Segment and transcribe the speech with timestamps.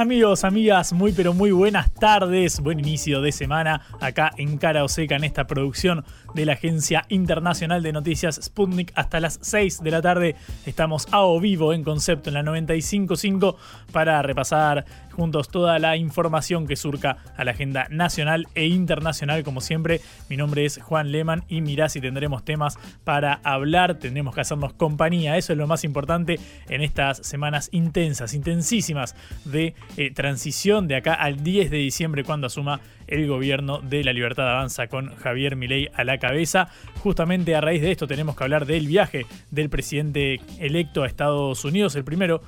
[0.00, 5.14] Amigos, amigas, muy pero muy buenas tardes, buen inicio de semana acá en Cara Oseca
[5.16, 10.00] en esta producción de la Agencia Internacional de Noticias Sputnik hasta las 6 de la
[10.00, 10.36] tarde.
[10.64, 13.58] Estamos a o vivo en concepto en la 955
[13.92, 14.86] para repasar
[15.20, 19.42] juntos toda la información que surca a la agenda nacional e internacional.
[19.42, 23.96] Como siempre, mi nombre es Juan Lehmann y mirá si tendremos temas para hablar.
[23.96, 25.36] Tendremos que hacernos compañía.
[25.36, 26.40] Eso es lo más importante
[26.70, 32.46] en estas semanas intensas, intensísimas de eh, transición de acá al 10 de diciembre cuando
[32.46, 36.68] asuma el gobierno de la Libertad Avanza con Javier Milei a la cabeza.
[37.02, 41.62] Justamente a raíz de esto tenemos que hablar del viaje del presidente electo a Estados
[41.66, 42.40] Unidos, el primero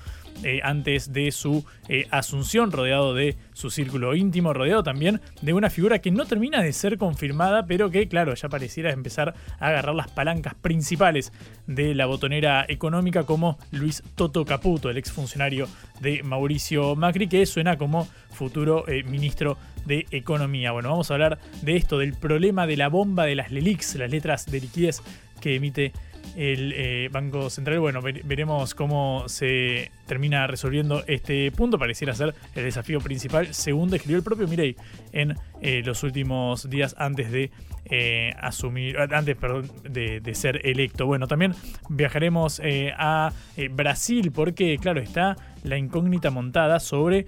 [0.44, 5.70] eh, antes de su eh, asunción, rodeado de su círculo íntimo, rodeado también de una
[5.70, 9.94] figura que no termina de ser confirmada, pero que, claro, ya pareciera empezar a agarrar
[9.94, 11.32] las palancas principales
[11.66, 15.68] de la botonera económica, como Luis Toto Caputo, el exfuncionario
[16.00, 20.72] de Mauricio Macri, que suena como futuro eh, ministro de Economía.
[20.72, 24.10] Bueno, vamos a hablar de esto, del problema de la bomba de las LELIX, las
[24.10, 25.02] letras de liquidez
[25.40, 25.92] que emite
[26.36, 27.80] el eh, Banco Central.
[27.80, 31.78] Bueno, veremos cómo se termina resolviendo este punto.
[31.78, 34.76] Pareciera ser el desafío principal, según describió el propio Mirei
[35.12, 37.50] en eh, los últimos días antes de
[37.86, 41.06] eh, asumir, antes perdón, de, de, ser electo.
[41.06, 41.54] Bueno, también
[41.88, 42.60] viajaremos
[42.96, 43.32] a
[43.70, 47.26] Brasil porque, claro, está la incógnita montada sobre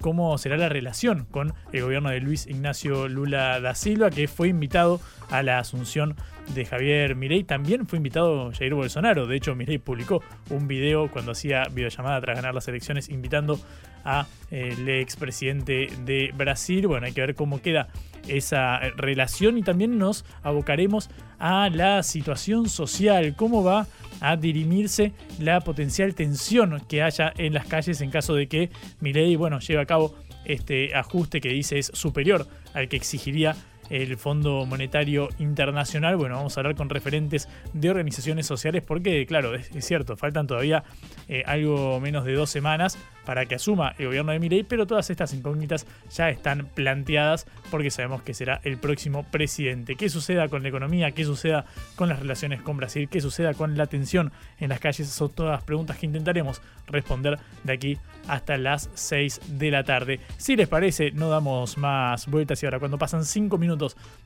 [0.00, 4.48] cómo será la relación con el gobierno de Luis Ignacio Lula da Silva, que fue
[4.48, 5.00] invitado
[5.30, 6.16] a la asunción
[6.54, 7.44] de Javier Mirey.
[7.44, 9.26] También fue invitado Jair Bolsonaro.
[9.26, 13.58] De hecho, Mirey publicó un video cuando hacía videollamada tras ganar las elecciones invitando
[14.04, 16.86] a eh, expresidente de Brasil.
[16.86, 17.88] Bueno, hay que ver cómo queda
[18.28, 23.86] esa relación y también nos abocaremos a la situación social, cómo va
[24.22, 29.36] a dirimirse la potencial tensión que haya en las calles en caso de que Milei,
[29.36, 33.56] bueno, lleve a cabo este ajuste que dice es superior al que exigiría
[33.92, 36.16] el Fondo Monetario Internacional.
[36.16, 40.82] Bueno, vamos a hablar con referentes de organizaciones sociales porque, claro, es, cierto, faltan todavía
[41.28, 45.10] eh, algo menos de dos semanas para que asuma el gobierno de Milei, pero todas
[45.10, 49.94] estas incógnitas ya están planteadas porque sabemos que será el próximo presidente.
[49.94, 51.10] ¿Qué suceda con la economía?
[51.10, 53.08] ¿Qué suceda con las relaciones con Brasil?
[53.10, 55.08] ¿Qué suceda con la tensión en las calles?
[55.08, 60.18] Son todas preguntas que intentaremos responder de aquí hasta las 6 de la tarde.
[60.38, 63.81] Si les parece, no damos más vueltas y ahora cuando pasan 5 minutos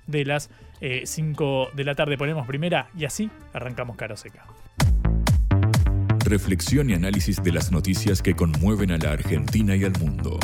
[0.07, 0.51] de las
[1.05, 4.45] 5 eh, de la tarde ponemos primera y así arrancamos Caro Seca.
[6.25, 10.41] Reflexión y análisis de las noticias que conmueven a la Argentina y al mundo.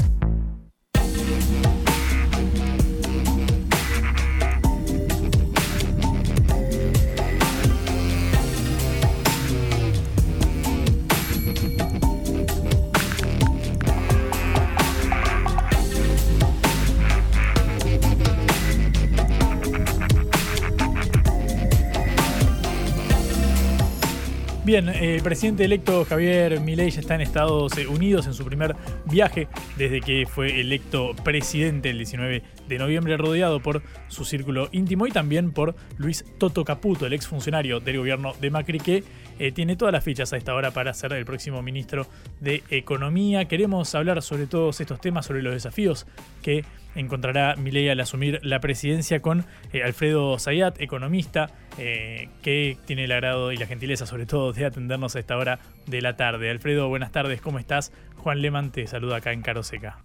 [24.72, 28.74] Bien, el presidente electo Javier Milei ya está en Estados Unidos en su primer
[29.04, 29.46] viaje
[29.76, 35.10] desde que fue electo presidente el 19 de noviembre, rodeado por su círculo íntimo y
[35.10, 39.04] también por Luis Toto Caputo, el exfuncionario del gobierno de Macri, que
[39.38, 42.06] eh, tiene todas las fichas a esta hora para ser el próximo ministro
[42.40, 43.44] de Economía.
[43.48, 46.06] Queremos hablar sobre todos estos temas, sobre los desafíos
[46.40, 46.64] que
[46.94, 53.12] encontrará Milei al asumir la presidencia con eh, Alfredo Zayat, economista, eh, que tiene el
[53.12, 56.50] agrado y la gentileza sobre todo de atendernos a esta hora de la tarde.
[56.50, 57.92] Alfredo, buenas tardes, ¿cómo estás?
[58.18, 59.98] Juan Leman te saluda acá en Caroseca.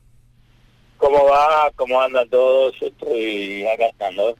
[0.97, 1.71] ¿Cómo va?
[1.75, 2.73] ¿Cómo andan todos?
[2.79, 4.35] Yo estoy acá estando.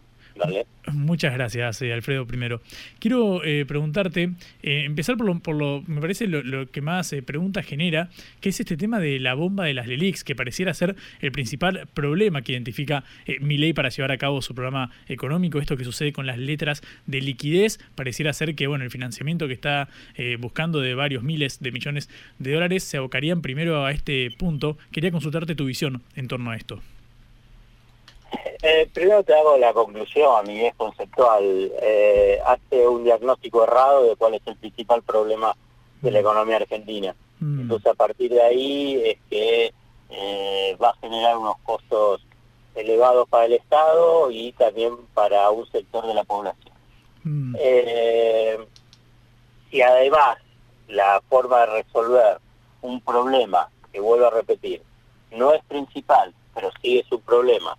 [0.94, 2.62] Muchas gracias, eh, Alfredo, primero.
[3.00, 4.32] Quiero eh, preguntarte,
[4.64, 8.60] eh, empezar por lo, por lo, me parece lo, que más preguntas genera, que es
[8.60, 12.54] este tema de la bomba de las LELIX, que pareciera ser el principal problema que
[12.54, 13.04] identifica
[13.42, 15.60] mi ley para llevar a cabo su programa económico.
[15.60, 19.54] Esto que sucede con las letras de liquidez, pareciera ser que bueno el financiamiento que
[19.54, 19.90] está
[20.40, 24.78] buscando de varios miles de millones de dólares se abocarían primero a este punto.
[24.92, 26.82] Quería consultarte tu visión en torno a esto.
[28.62, 31.72] Eh, primero te hago la conclusión y es conceptual.
[31.82, 35.56] Eh, hace un diagnóstico errado de cuál es el principal problema
[36.02, 37.16] de la economía argentina.
[37.40, 37.62] Mm.
[37.62, 39.74] Entonces a partir de ahí es que
[40.10, 42.26] eh, va a generar unos costos
[42.76, 46.76] elevados para el Estado y también para un sector de la población.
[47.24, 47.58] Mm.
[49.70, 50.38] y además
[50.88, 52.40] la forma de resolver
[52.82, 54.82] un problema, que vuelvo a repetir,
[55.32, 57.78] no es principal, pero sí es un problema,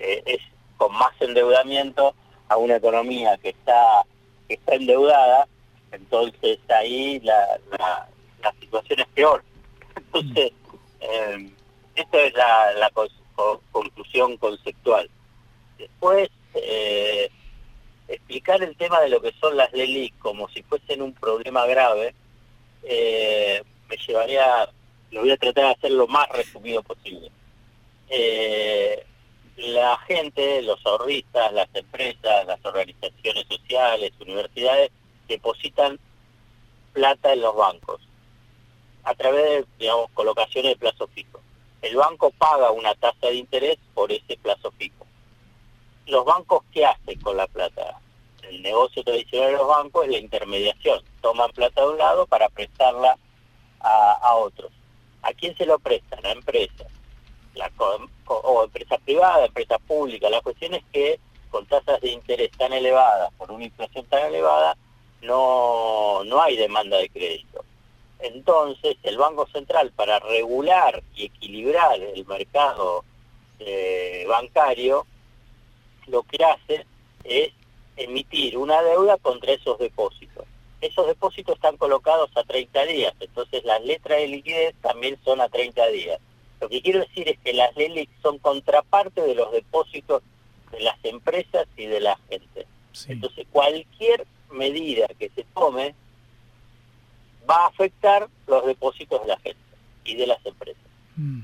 [0.00, 0.40] eh, es
[0.76, 2.14] con más endeudamiento
[2.48, 4.02] a una economía que está,
[4.48, 5.46] que está endeudada,
[5.92, 9.44] entonces ahí la, la, situación es peor.
[9.96, 10.52] Entonces,
[11.00, 11.50] eh,
[11.94, 12.90] esta es la,
[13.72, 15.08] conclusión conceptual.
[15.78, 17.30] Después, eh,
[18.08, 22.14] explicar el tema de lo que son las LELIC como si fuesen un problema grave,
[22.82, 24.68] eh, me llevaría,
[25.10, 27.30] lo voy a tratar de hacer lo más resumido posible.
[29.60, 34.90] La gente, los ahorristas, las empresas, las organizaciones sociales, universidades,
[35.28, 35.98] depositan
[36.92, 38.00] plata en los bancos
[39.04, 41.40] a través de, digamos, colocaciones de plazo fijo.
[41.82, 45.06] El banco paga una tasa de interés por ese plazo fijo.
[46.06, 48.00] ¿Los bancos qué hacen con la plata?
[48.42, 51.02] El negocio tradicional de los bancos es la intermediación.
[51.20, 53.16] Toman plata de un lado para prestarla
[53.80, 54.72] a, a otros.
[55.22, 56.24] ¿A quién se lo prestan?
[56.26, 56.86] A empresas
[57.54, 57.70] la,
[58.26, 60.30] o empresa privada, empresa pública.
[60.30, 61.20] La cuestión es que
[61.50, 64.76] con tasas de interés tan elevadas, por una inflación tan elevada,
[65.22, 67.64] no, no hay demanda de crédito.
[68.20, 73.04] Entonces, el Banco Central, para regular y equilibrar el mercado
[73.58, 75.06] eh, bancario,
[76.06, 76.86] lo que hace
[77.24, 77.50] es
[77.96, 80.46] emitir una deuda contra esos depósitos.
[80.80, 85.48] Esos depósitos están colocados a 30 días, entonces las letras de liquidez también son a
[85.48, 86.20] 30 días.
[86.60, 90.22] Lo que quiero decir es que las LELIC son contraparte de los depósitos
[90.72, 92.66] de las empresas y de la gente.
[93.08, 95.94] Entonces, cualquier medida que se tome
[97.48, 99.60] va a afectar los depósitos de la gente
[100.04, 100.82] y de las empresas.
[101.16, 101.40] Mm.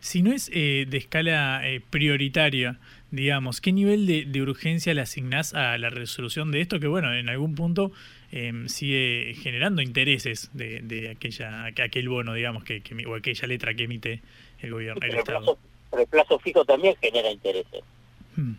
[0.00, 2.78] Si no es eh, de escala eh, prioritaria,
[3.10, 6.78] digamos, ¿qué nivel de, urgencia le asignás a la resolución de esto?
[6.78, 7.90] Que bueno, en algún punto
[8.30, 14.22] em, sigue generando intereses de, aquella, aquel bono, digamos, que, o aquella letra que emite
[14.60, 15.58] el gobierno, el, Plazo,
[15.92, 17.82] el plazo fijo también genera intereses.
[18.36, 18.54] Hmm.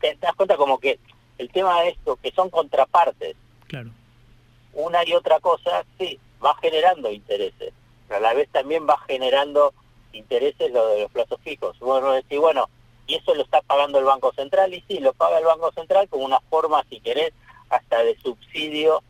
[0.00, 0.98] ¿Te, das cuenta como que
[1.38, 3.36] el tema de esto, que son contrapartes,
[3.68, 3.90] claro.
[4.74, 7.72] una y otra cosa, sí, va generando intereses,
[8.08, 9.72] pero a la vez también va generando
[10.12, 11.78] intereses lo de los plazos fijos.
[11.78, 12.68] Bueno, decir, bueno,
[13.06, 16.08] y eso lo está pagando el Banco Central, y sí, lo paga el Banco Central
[16.08, 17.32] como una forma, si querés,
[17.68, 19.02] hasta de subsidio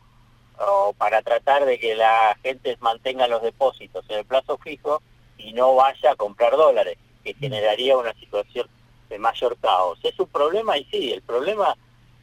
[0.60, 5.02] o para tratar de que la gente mantenga los depósitos en el plazo fijo
[5.38, 8.68] y no vaya a comprar dólares, que generaría una situación
[9.08, 9.98] de mayor caos.
[10.02, 11.76] Es un problema y sí, el problema,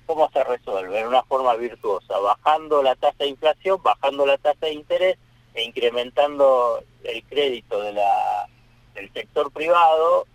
[0.06, 1.00] ¿cómo se resuelve?
[1.00, 5.18] En una forma virtuosa, bajando la tasa de inflación, bajando la tasa de interés
[5.54, 8.48] e incrementando el crédito de la,
[8.94, 10.28] del sector privado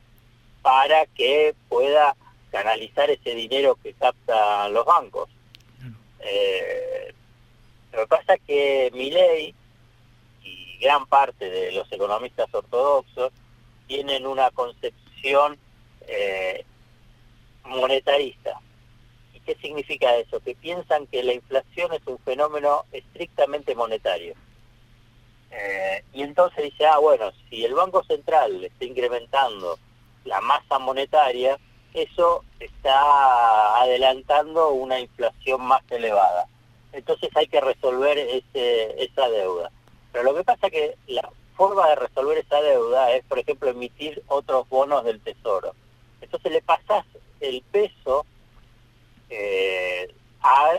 [0.61, 2.17] para que pueda
[2.51, 5.29] canalizar ese dinero que captan los bancos.
[6.21, 7.15] Eh,
[7.93, 9.55] lo que pasa es que ley
[10.43, 13.33] y gran parte de los economistas ortodoxos
[13.87, 15.59] tienen una concepción
[16.09, 16.65] eh,
[17.65, 18.59] monetarista.
[19.35, 20.41] ¿Y qué significa eso?
[20.41, 24.35] Que piensan que la inflación es un fenómeno estrictamente monetario.
[25.51, 29.79] Eh, y entonces dice, ah, bueno, si el Banco Central está incrementando
[30.25, 31.59] la masa monetaria,
[31.93, 36.49] eso está adelantando una inflación más elevada
[36.93, 39.71] entonces hay que resolver ese, esa deuda.
[40.13, 43.71] Pero lo que pasa es que la forma de resolver esa deuda es, por ejemplo,
[43.71, 45.75] emitir otros bonos del Tesoro.
[46.21, 47.05] Entonces le pasas
[47.41, 48.27] el peso
[49.31, 50.13] eh,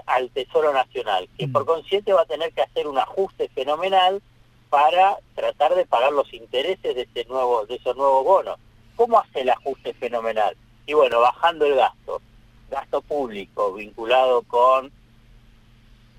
[0.05, 1.67] al Tesoro Nacional, que por mm.
[1.67, 4.21] consciente va a tener que hacer un ajuste fenomenal
[4.69, 8.57] para tratar de pagar los intereses de, ese nuevo, de esos nuevos bonos.
[8.95, 10.55] ¿Cómo hace el ajuste fenomenal?
[10.85, 12.21] Y bueno, bajando el gasto,
[12.69, 14.91] gasto público vinculado con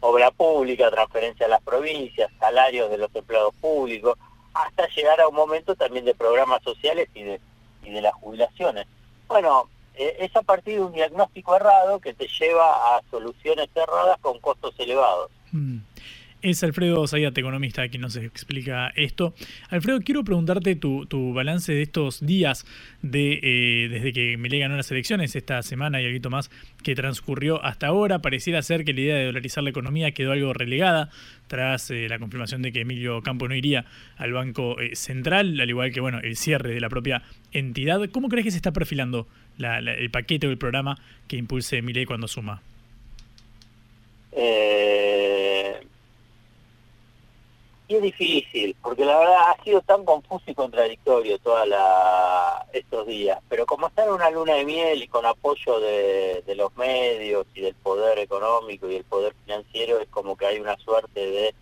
[0.07, 4.19] obra pública, transferencia a las provincias, salarios de los empleados públicos,
[4.53, 7.41] hasta llegar a un momento también de programas sociales y de,
[8.03, 8.87] las jubilaciones.
[9.29, 14.19] Bueno, eh, es a partir de un diagnóstico errado que te lleva a soluciones erradas
[14.21, 15.31] con costos elevados.
[15.53, 15.79] Mm.
[16.45, 19.33] Es Alfredo Zayat, economista, quien nos explica esto.
[19.71, 22.67] Alfredo, quiero preguntarte tu, balance de estos días
[23.01, 26.51] de eh, desde que Milei ganó las elecciones, esta semana y algo más
[26.83, 28.19] que transcurrió hasta ahora.
[28.19, 31.09] Pareciera ser que la idea de dolarizar la economía quedó algo relegada
[31.47, 33.87] tras eh, la confirmación de que Emilio Campo no iría
[34.19, 37.23] al Banco eh, Central, al igual que bueno el cierre de la propia
[37.53, 38.07] entidad.
[38.11, 39.27] ¿Cómo crees que se está perfilando
[39.59, 42.61] el paquete o el programa que impulse Milei cuando suma?
[44.37, 44.85] Eh
[47.87, 51.69] y es difícil, porque la verdad ha sido tan confuso y contradictorio todos
[52.73, 53.39] estos días.
[53.49, 57.61] Pero como está en una luna de miel y con apoyo de, los medios y
[57.61, 61.55] del poder económico y el poder financiero, es como que hay una suerte de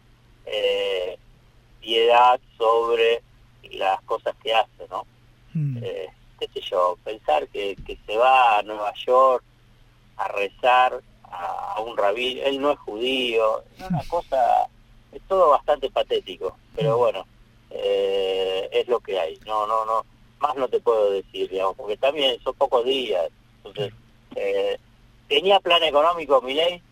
[0.46, 1.18] eh,
[1.80, 3.22] piedad sobre
[3.72, 5.04] las cosas que hace, ¿no?
[5.54, 5.78] Mm.
[5.82, 7.76] Eh, qué sé yo, pensar que,
[8.06, 9.42] se va a Nueva York
[10.18, 14.68] a rezar a, un rabí, él no es judío, es una cosa
[15.12, 17.26] es todo bastante patético, pero bueno,
[17.70, 19.38] eh, es lo que hay.
[19.46, 20.04] No, no, no,
[20.40, 23.30] más no te puedo decir, digamos, porque también son pocos días.
[23.58, 23.92] Entonces,
[24.34, 24.78] eh,
[25.28, 26.82] ¿tenía plan económico mi ley?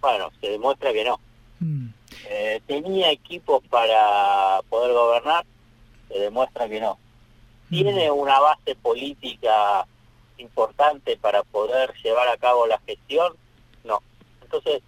[0.00, 1.20] Bueno, se demuestra que no.
[1.60, 1.88] Mm.
[2.28, 5.44] Eh, ¿Tenía equipos para poder gobernar?
[6.08, 6.98] Se demuestra que no.
[7.68, 7.74] Mm.
[7.74, 9.86] ¿Tiene una base política
[10.38, 13.34] importante para poder llevar a cabo la gestión?
[13.84, 14.02] No.
[14.42, 14.82] Entonces,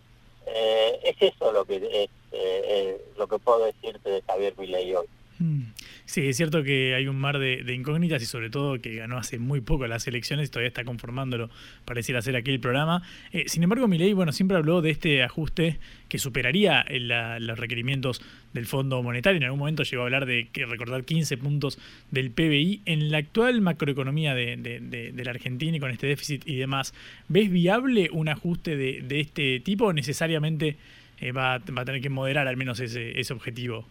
[1.02, 5.06] es eso lo que eh, eh, lo que puedo decirte de Javier Milei hoy.
[5.38, 5.72] Mm.
[6.10, 9.38] Sí, es cierto que hay un mar de, incógnitas y sobre todo que ganó hace
[9.38, 11.50] muy poco las elecciones y todavía está conformándolo,
[11.84, 13.04] pareciera ser aquí el programa.
[13.32, 18.20] Eh, sin embargo, Milei, bueno, siempre habló de este ajuste que superaría los requerimientos
[18.52, 19.36] del Fondo Monetario.
[19.36, 21.78] En algún momento llegó a hablar de que recordar 15 puntos
[22.10, 22.82] del PBI.
[22.86, 26.92] En la actual macroeconomía de, la Argentina y con este déficit y demás,
[27.28, 30.76] ¿ves viable un ajuste de, este tipo o necesariamente
[31.20, 33.84] eh, va, va, a tener que moderar al menos ese, ese objetivo.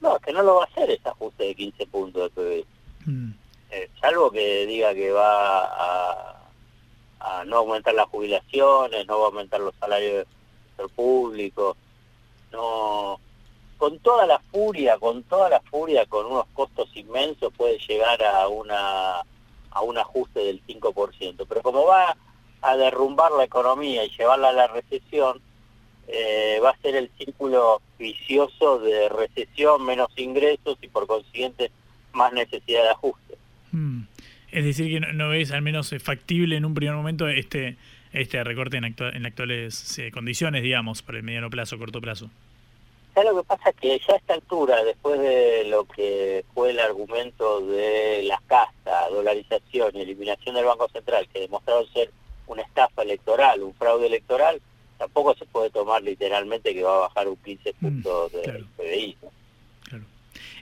[0.00, 2.64] No, que no lo va a hacer ese ajuste de 15 puntos de.
[3.06, 3.30] Mm.
[3.70, 6.50] Eh, salvo que diga que va a,
[7.20, 10.26] a, no aumentar las jubilaciones, no va a aumentar los salarios
[10.76, 11.76] del público,
[12.52, 13.18] no
[13.76, 18.48] con toda la furia, con toda la furia, con unos costos inmensos puede llegar a
[18.48, 19.20] una
[19.70, 22.16] a un ajuste del 5%, pero como va
[22.62, 25.42] a derrumbar la economía y llevarla a la recesión,
[26.08, 31.70] eh, va a ser el círculo vicioso de recesión, menos ingresos y por consiguiente
[32.12, 33.38] más necesidad de ajuste.
[33.72, 34.02] Mm.
[34.52, 37.76] Es decir, que no, ves al menos factible en un primer momento este
[38.12, 42.30] este recorte en, en actuales eh, condiciones, digamos, para el mediano plazo, corto plazo.
[43.16, 43.72] ¿Sabes lo que pasa?
[43.72, 49.10] Que ya a esta altura, después de lo que fue el argumento de las casas,
[49.10, 52.10] dolarización y eliminación del Banco Central, que demostraron ser
[52.46, 54.60] una estafa electoral, un fraude electoral,
[54.98, 59.16] tampoco se puede tomar literalmente que va a bajar un 15 mm, puntos del PBI.
[59.88, 60.04] Claro.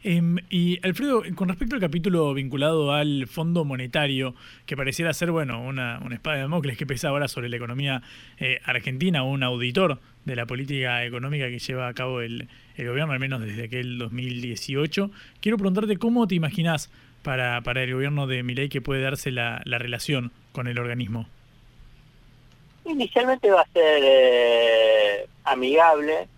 [0.03, 4.35] Em, y Alfredo, con respecto al capítulo vinculado al Fondo Monetario,
[4.67, 8.03] que pareciera ser, bueno, una, una espada de Damocles que pesa ahora sobre la economía
[8.39, 13.21] eh, argentina, un auditor de la política económica que lleva a cabo el, gobierno, al
[13.21, 15.11] menos desde aquel 2018,
[15.41, 16.91] quiero preguntarte cómo te imaginas
[17.23, 21.29] para, para el gobierno de Milei que puede darse la, la relación con el organismo.
[22.85, 26.29] Inicialmente va a ser eh, amigable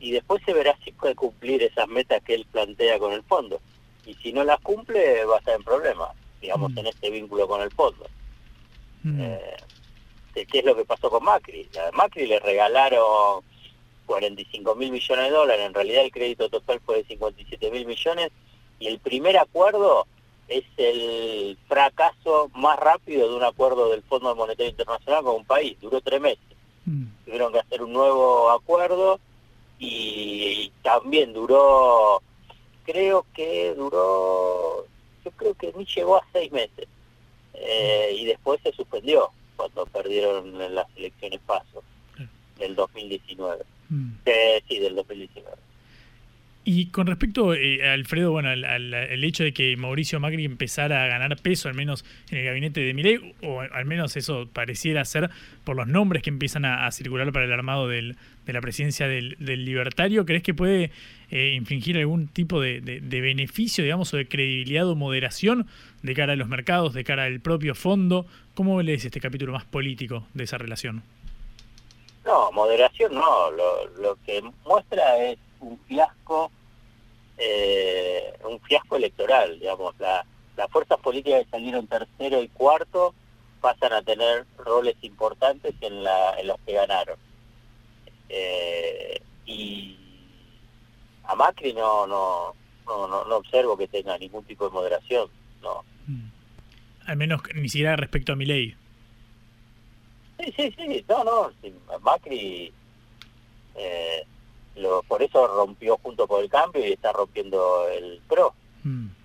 [0.00, 3.60] y después se verá si puede cumplir esas metas que él plantea con el fondo.
[4.06, 6.78] Y si no las cumple, va a estar en problemas, digamos, mm.
[6.78, 8.06] en este vínculo con el fondo.
[9.02, 9.20] Mm.
[9.20, 9.56] Eh,
[10.50, 11.68] ¿Qué es lo que pasó con Macri?
[11.78, 13.42] A Macri le regalaron
[14.06, 18.30] 45 mil millones de dólares, en realidad el crédito total fue de 57 mil millones,
[18.78, 20.06] y el primer acuerdo
[20.48, 25.78] es el fracaso más rápido de un acuerdo del Fondo Monetario Internacional con un país.
[25.80, 26.44] Duró tres meses.
[26.86, 27.04] Mm.
[27.24, 29.20] Tuvieron que hacer un nuevo acuerdo
[29.78, 32.22] y, también duró,
[32.84, 34.86] creo que duró,
[35.24, 36.88] yo creo que ni llegó a seis meses.
[37.54, 41.82] Eh, y después se suspendió cuando perdieron las elecciones PASO
[42.58, 43.64] del 2019.
[43.90, 44.10] Mm.
[44.24, 45.67] Eh, sí, del 2019.
[46.70, 51.34] Y con respecto, eh, Alfredo, bueno, al, hecho de que Mauricio Macri empezara a ganar
[51.38, 55.30] peso, al menos en el gabinete de Milei, o al menos eso pareciera ser
[55.64, 60.26] por los nombres que empiezan a, circular para el armado de la presidencia del, libertario,
[60.26, 60.90] ¿crees que puede
[61.30, 65.66] eh, infringir algún tipo de, beneficio, digamos, o de credibilidad o moderación
[66.02, 68.26] de cara a los mercados, de cara al propio fondo?
[68.54, 71.02] ¿Cómo lees este capítulo más político de esa relación?
[72.26, 76.52] No, moderación no, lo que muestra es un fiasco
[77.38, 80.24] eh, un fiasco electoral, digamos, la,
[80.56, 83.14] las fuerzas políticas que salieron tercero y cuarto
[83.60, 87.18] pasan a tener roles importantes en, la, en los que ganaron.
[88.28, 89.96] Eh, y
[91.24, 92.54] a Macri no, no,
[92.86, 95.28] no, no, observo que tenga ningún tipo de moderación,
[95.62, 95.84] no.
[96.06, 96.30] Mm.
[97.06, 98.74] Al menos ni siquiera respecto a mi ley.
[100.38, 101.50] Sí, sí, sí, no, no,
[102.00, 102.72] Macri
[103.74, 104.26] eh,
[104.80, 108.54] lo, por eso rompió junto con el cambio y está rompiendo el PRO.
[108.84, 109.18] Mm.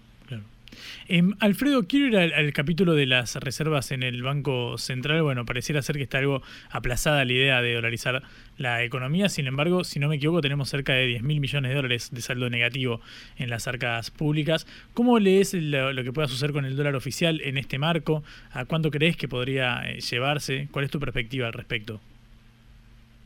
[1.07, 5.21] Em, Alfredo, quiero ir al, capítulo de las reservas en el Banco Central.
[5.21, 8.23] Bueno, pareciera ser que está algo aplazada la idea de dolarizar
[8.57, 9.29] la economía.
[9.29, 12.21] Sin embargo, si no me equivoco, tenemos cerca de 10 mil millones de dólares de
[12.21, 13.01] saldo negativo
[13.37, 14.65] en las arcas públicas.
[14.93, 18.23] ¿Cómo lees lo, que pueda suceder con el dólar oficial en este marco?
[18.51, 20.69] ¿A cuánto crees que podría eh, llevarse?
[20.71, 21.99] ¿Cuál es tu perspectiva al respecto?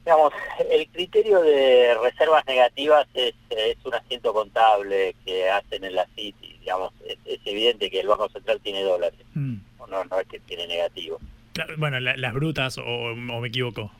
[0.07, 0.31] Digamos,
[0.71, 3.33] el criterio de reservas negativas es,
[3.83, 6.55] un asiento contable que hacen en la City.
[6.61, 9.19] Digamos, es, evidente que el Banco Central tiene dólares.
[9.33, 9.57] Mm.
[9.89, 11.19] No, no es que tiene negativo.
[11.77, 13.91] bueno, las brutas, o, me equivoco.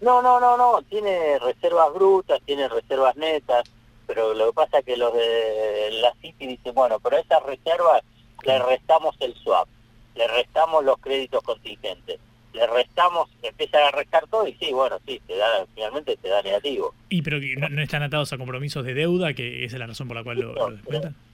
[0.00, 0.80] No, no, no, no.
[0.88, 3.70] Tiene reservas brutas, tiene reservas netas.
[4.06, 7.42] Pero lo que pasa es que los de la City dicen, bueno, pero a esas
[7.42, 8.02] reservas
[8.42, 9.68] le restamos el swap,
[10.14, 12.20] le restamos los créditos contingentes
[12.56, 16.42] le restamos, empiezan a restar todo y sí, bueno, sí, te da, finalmente te da
[16.42, 16.94] negativo.
[17.10, 20.16] ¿Y pero no, están atados a compromisos de deuda, que esa es la razón por
[20.16, 20.54] la cual lo,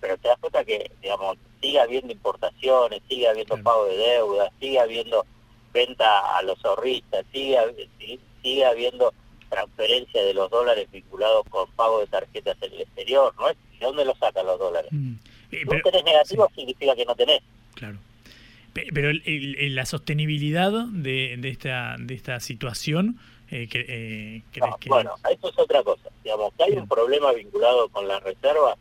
[0.00, 4.80] pero, te das cuenta que, digamos, sigue habiendo importaciones, sigue habiendo pago de deuda, sigue
[4.80, 5.24] habiendo
[5.72, 7.56] venta a los ahorristas, sigue,
[8.42, 9.14] sigue habiendo
[9.48, 13.56] transferencia de los dólares vinculados con pago de tarjetas en el exterior, ¿no es?
[13.78, 14.90] ¿De dónde lo sacan los dólares?
[14.90, 15.14] Mm.
[15.50, 17.42] Si no tenés negativo significa que no tenés.
[17.74, 17.98] Claro.
[18.72, 23.18] Pero la sostenibilidad de, de, esta, de esta situación,
[23.50, 24.42] eh, que, eh,
[24.86, 26.08] Bueno, eso es otra cosa.
[26.24, 28.76] Digamos, que hay un problema vinculado con la reserva,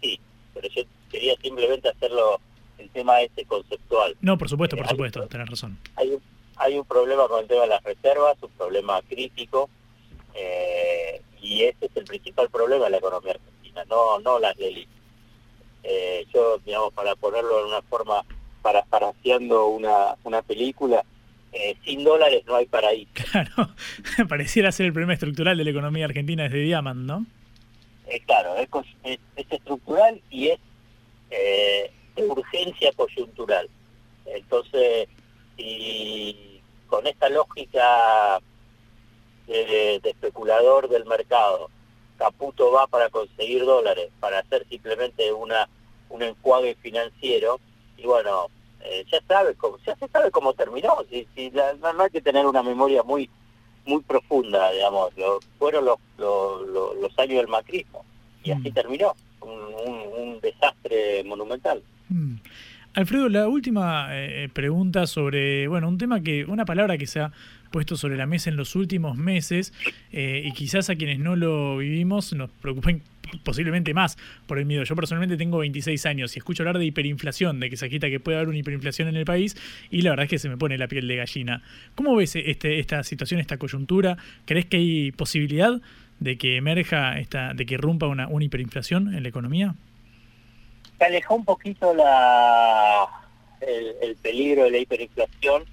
[0.00, 0.18] sí,
[0.52, 2.40] pero yo quería simplemente hacerlo
[2.78, 4.16] el tema este conceptual.
[4.20, 5.78] No, por supuesto, por supuesto, tenés razón.
[5.94, 6.22] Hay un,
[6.56, 9.70] hay un problema con el tema de las reservas, un problema crítico,
[10.34, 14.88] eh, y ese es el principal problema de la economía argentina, no, no las leyes.
[15.82, 18.24] Eh, yo, digamos, para ponerlo en una forma
[18.62, 21.04] parafraseando una, una película,
[21.52, 23.10] eh, sin dólares no hay paraíso.
[23.30, 23.70] Claro,
[24.28, 27.26] pareciera ser el problema estructural de la economía argentina desde Diamant, ¿no?
[28.06, 30.60] Eh, claro, es, estructural y es
[31.30, 33.68] eh, de urgencia coyuntural.
[34.26, 35.08] Entonces,
[35.56, 38.40] y con esta lógica
[39.46, 41.70] de, de, especulador del mercado,
[42.18, 45.68] Caputo va para conseguir dólares, para hacer simplemente una
[46.10, 47.60] un enjuague financiero,
[48.02, 48.46] y bueno,
[48.82, 52.46] eh, ya sabe cómo, ya se sabe cómo terminó, si, si no, hay que tener
[52.46, 53.28] una memoria muy
[53.86, 55.10] muy profunda, digamos,
[55.58, 58.04] fueron los, los, años del macrismo,
[58.44, 58.74] y así mm.
[58.74, 61.82] terminó, un, desastre monumental.
[62.08, 62.36] Mm.
[62.94, 67.32] Alfredo, la última eh, pregunta sobre, bueno, un tema que, una palabra que se ha
[67.70, 69.72] puesto sobre la mesa en los últimos meses
[70.12, 72.90] eh, y quizás a quienes no lo vivimos nos preocupa
[73.42, 74.16] posiblemente más
[74.46, 74.84] por el miedo.
[74.84, 78.20] Yo personalmente tengo 26 años y escucho hablar de hiperinflación, de que se agita que
[78.20, 79.56] puede haber una hiperinflación en el país
[79.90, 81.62] y la verdad es que se me pone la piel de gallina.
[81.94, 84.16] ¿Cómo ves este, esta situación, esta coyuntura?
[84.44, 85.80] ¿Crees que hay posibilidad
[86.18, 89.74] de que emerja, esta, de que rompa una, una hiperinflación en la economía?
[90.98, 93.06] Se alejó un poquito la,
[93.60, 95.64] el, peligro de la hiperinflación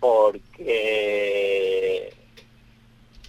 [0.00, 2.12] porque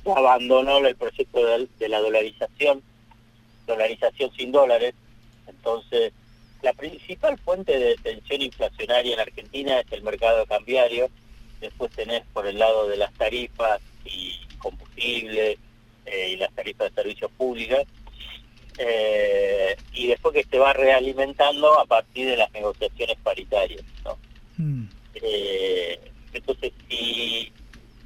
[0.05, 1.39] abandonó el proyecto
[1.79, 2.81] de la dolarización
[3.69, 4.93] dolarización sin dólares.
[5.47, 6.11] Entonces,
[6.61, 11.09] la principal fuente de tensión inflacionaria en Argentina es el mercado cambiario.
[11.61, 15.57] Después tenés por el lado de las tarifas y combustible
[16.05, 17.83] eh, y las tarifas de servicios públicos.
[18.77, 23.83] Eh, y después que se va realimentando a partir de las negociaciones paritarias.
[24.03, 24.17] ¿no?
[24.57, 24.89] Mm.
[25.15, 25.99] Eh,
[26.33, 27.51] entonces, si,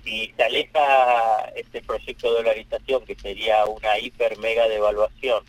[0.04, 5.44] si se aleja este proyecto de dolarización, que sería una hiper mega devaluación,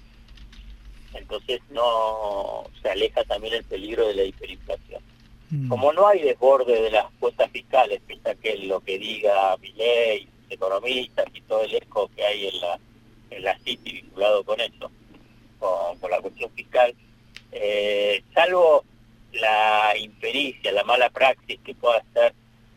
[1.14, 5.02] entonces no se aleja también el peligro de la hiperinflación.
[5.50, 5.68] Mm.
[5.68, 11.26] Como no hay desborde de las cuentas fiscales, piensa que lo que diga ley, economistas
[11.34, 12.78] y todo el eco que hay en la
[13.30, 14.90] en la City vinculado con eso,
[15.58, 16.94] con, la cuestión fiscal,
[17.52, 18.84] eh, salvo
[19.32, 22.34] la impericia, la mala praxis que pueda hacer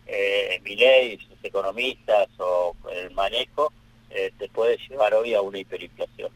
[0.08, 3.71] eh, ley, sus economistas o el manejo,
[4.10, 6.32] eh, se puede llevar hoy a una hiperinflación.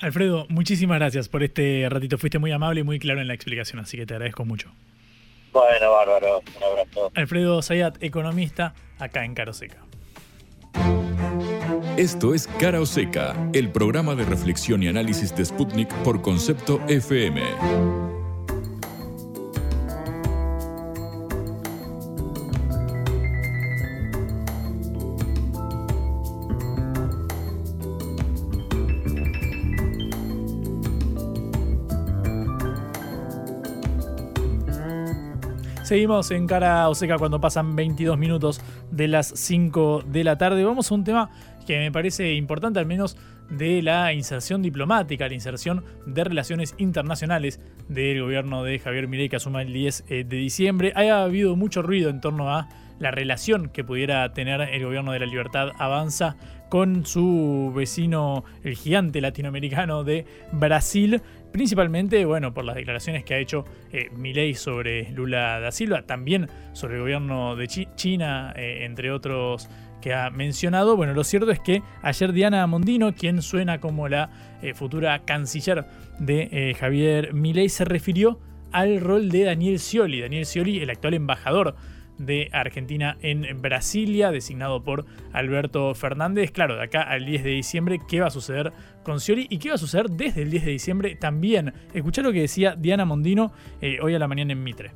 [0.00, 2.18] Alfredo, muchísimas gracias por este ratito.
[2.18, 4.72] Fuiste muy amable y muy claro en la explicación, así que te agradezco mucho.
[5.52, 6.42] Bueno, bárbaro.
[6.56, 7.10] Un abrazo.
[7.14, 9.78] Alfredo Zayat, economista, acá en Caroseca.
[11.96, 18.17] Esto es Cara Seca, el programa de reflexión y análisis de Sputnik por concepto FM.
[35.88, 40.62] Seguimos en cara seca cuando pasan 22 minutos de las 5 de la tarde.
[40.62, 41.30] Vamos a un tema
[41.66, 43.16] que me parece importante, al menos
[43.48, 49.36] de la inserción diplomática, la inserción de relaciones internacionales del gobierno de Javier Milei que
[49.36, 50.92] asuma el 10 eh, de diciembre.
[50.94, 55.20] Ha habido mucho ruido en torno a la relación que pudiera tener el gobierno de
[55.20, 56.36] la libertad avanza
[56.68, 63.38] con su vecino, el gigante latinoamericano de Brasil, principalmente, bueno, por las declaraciones que ha
[63.38, 69.10] hecho eh, Milei sobre Lula da Silva, también sobre el gobierno de China, eh, entre
[69.10, 69.68] otros
[70.00, 70.96] que ha mencionado.
[70.96, 74.30] Bueno, lo cierto es que ayer Diana Mondino, quien suena como la
[74.62, 75.84] eh, futura canciller
[76.18, 78.38] de eh, Javier Milei, se refirió
[78.72, 80.20] al rol de Daniel Scioli.
[80.20, 81.74] Daniel Scioli, el actual embajador
[82.18, 86.50] de Argentina en Brasilia, designado por Alberto Fernández.
[86.50, 88.72] Claro, de acá al 10 de diciembre, ¿qué va a suceder
[89.04, 91.72] con Scioli y qué va a suceder desde el 10 de diciembre también?
[91.94, 94.90] Escuchá lo que decía Diana Mondino eh, hoy a la mañana en Mitre.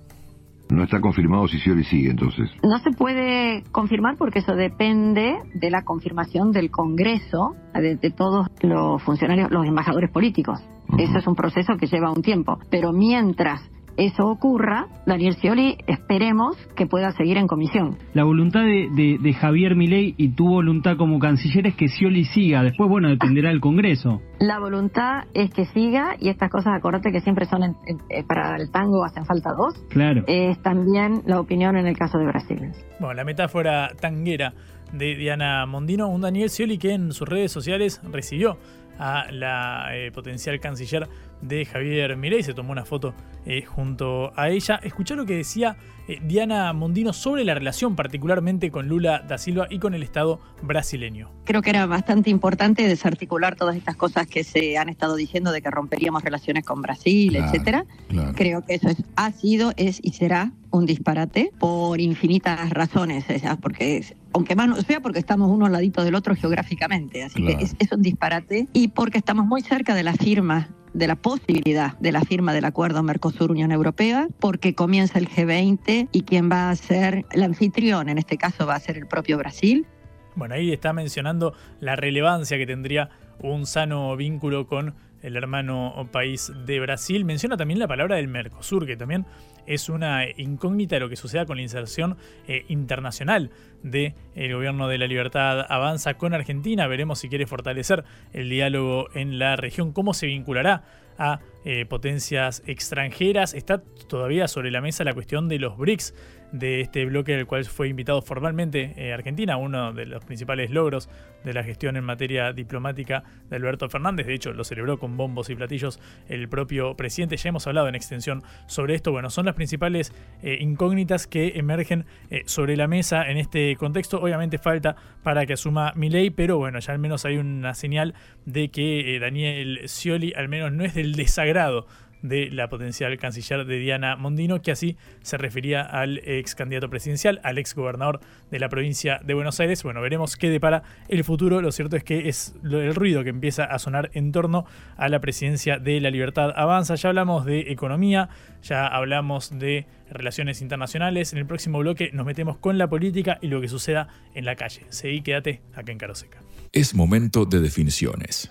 [0.71, 2.51] No está confirmado si Scioli sigue, entonces.
[2.63, 8.47] No se puede confirmar porque eso depende de la confirmación del Congreso, de, de todos
[8.63, 10.61] los funcionarios, los embajadores políticos.
[10.99, 12.59] Eso es un proceso que lleva un tiempo.
[12.71, 13.61] Pero mientras
[13.97, 17.99] eso ocurra, Daniel Scioli esperemos que pueda seguir en comisión.
[18.15, 22.25] La voluntad de, de, de, Javier Milei y tu voluntad como canciller es que Scioli
[22.25, 22.63] siga.
[22.63, 24.21] Después, bueno, dependerá del Congreso.
[24.39, 28.57] La voluntad es que siga y estas cosas, acordate que siempre son en, en, para
[28.57, 29.75] el tango hacen falta dos.
[29.91, 30.25] Claro.
[30.27, 32.59] Es también la opinión en el caso de Brasil.
[32.99, 34.53] Bueno, la metáfora tanguera
[34.93, 38.59] de Diana Mondino, un Daniel Scioli que en sus redes sociales recibió
[39.03, 41.09] a la eh, potencial canciller
[41.41, 44.79] de Javier Milei, se tomó una foto eh, junto a ella.
[44.81, 49.67] Escuchá lo que decía eh, Diana Mondino sobre la relación particularmente con Lula da Silva
[49.69, 51.33] y con el Estado brasileño.
[51.45, 55.63] Creo que era bastante importante desarticular todas estas cosas que se han estado diciendo de
[55.63, 57.85] que romperíamos relaciones con Brasil, claro, etcétera.
[58.09, 58.33] Claro.
[58.37, 63.25] Creo que eso es, ha sido, es y será un disparate por infinitas razones,
[63.61, 67.59] porque aunque más no sea porque estamos uno al ladito del otro geográficamente, así claro.
[67.59, 71.17] que es, es un disparate y porque estamos muy cerca de la firma de la
[71.17, 76.71] posibilidad de la firma del acuerdo Mercosur-Unión Europea, porque comienza el G20 y quien va
[76.71, 79.87] a ser el anfitrión, en este caso va a ser el propio Brasil.
[80.35, 86.53] Bueno, ahí está mencionando la relevancia que tendría un sano vínculo con el hermano país
[86.67, 87.25] de Brasil.
[87.25, 89.27] Menciona también la palabra del Mercosur, que también
[89.67, 92.17] es una incógnita de lo que suceda con la inserción
[92.49, 93.51] eh, internacional
[93.83, 96.87] del de gobierno de la libertad avanza con Argentina.
[96.87, 100.85] Veremos si quiere fortalecer el diálogo en la región, cómo se vinculará
[101.19, 103.55] a eh, potencias extranjeras.
[103.55, 106.15] Está todavía sobre la mesa la cuestión de los BRICS,
[106.53, 111.09] de este bloque del cual fue invitado formalmente eh, Argentina, uno de los principales logros
[111.45, 114.27] de la gestión en materia diplomática de Alberto Fernández.
[114.27, 117.37] De hecho, lo celebró con bombos y platillos el propio presidente.
[117.37, 119.11] Ya hemos hablado en extensión sobre esto.
[119.13, 120.13] Bueno, son las principales
[120.43, 124.21] eh, incógnitas que emergen eh, sobre la mesa en este contexto.
[124.21, 128.15] Obviamente falta para que asuma mi ley, pero bueno, ya al menos hay una señal
[128.45, 131.87] de que Daniel Scioli al menos no es del desagrado
[132.23, 137.41] de la potencial canciller de Diana Mondino, que así se refería al ex candidato presidencial,
[137.43, 139.83] al ex gobernador de la provincia de Buenos Aires.
[139.83, 141.61] Bueno, veremos qué depara el futuro.
[141.61, 144.65] Lo cierto es que es el ruido que empieza a sonar en torno
[144.97, 146.95] a la presidencia de la libertad avanza.
[146.95, 148.29] Ya hablamos de economía,
[148.63, 151.33] ya hablamos de relaciones internacionales.
[151.33, 154.57] En el próximo bloque nos metemos con la política y lo que suceda en la
[154.57, 154.83] calle.
[154.91, 156.39] Seguí, quédate acá en Caro Seca.
[156.73, 158.51] Es momento de definiciones.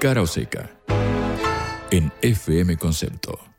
[0.00, 0.70] Cara o seca
[1.90, 3.49] en FM Concepto.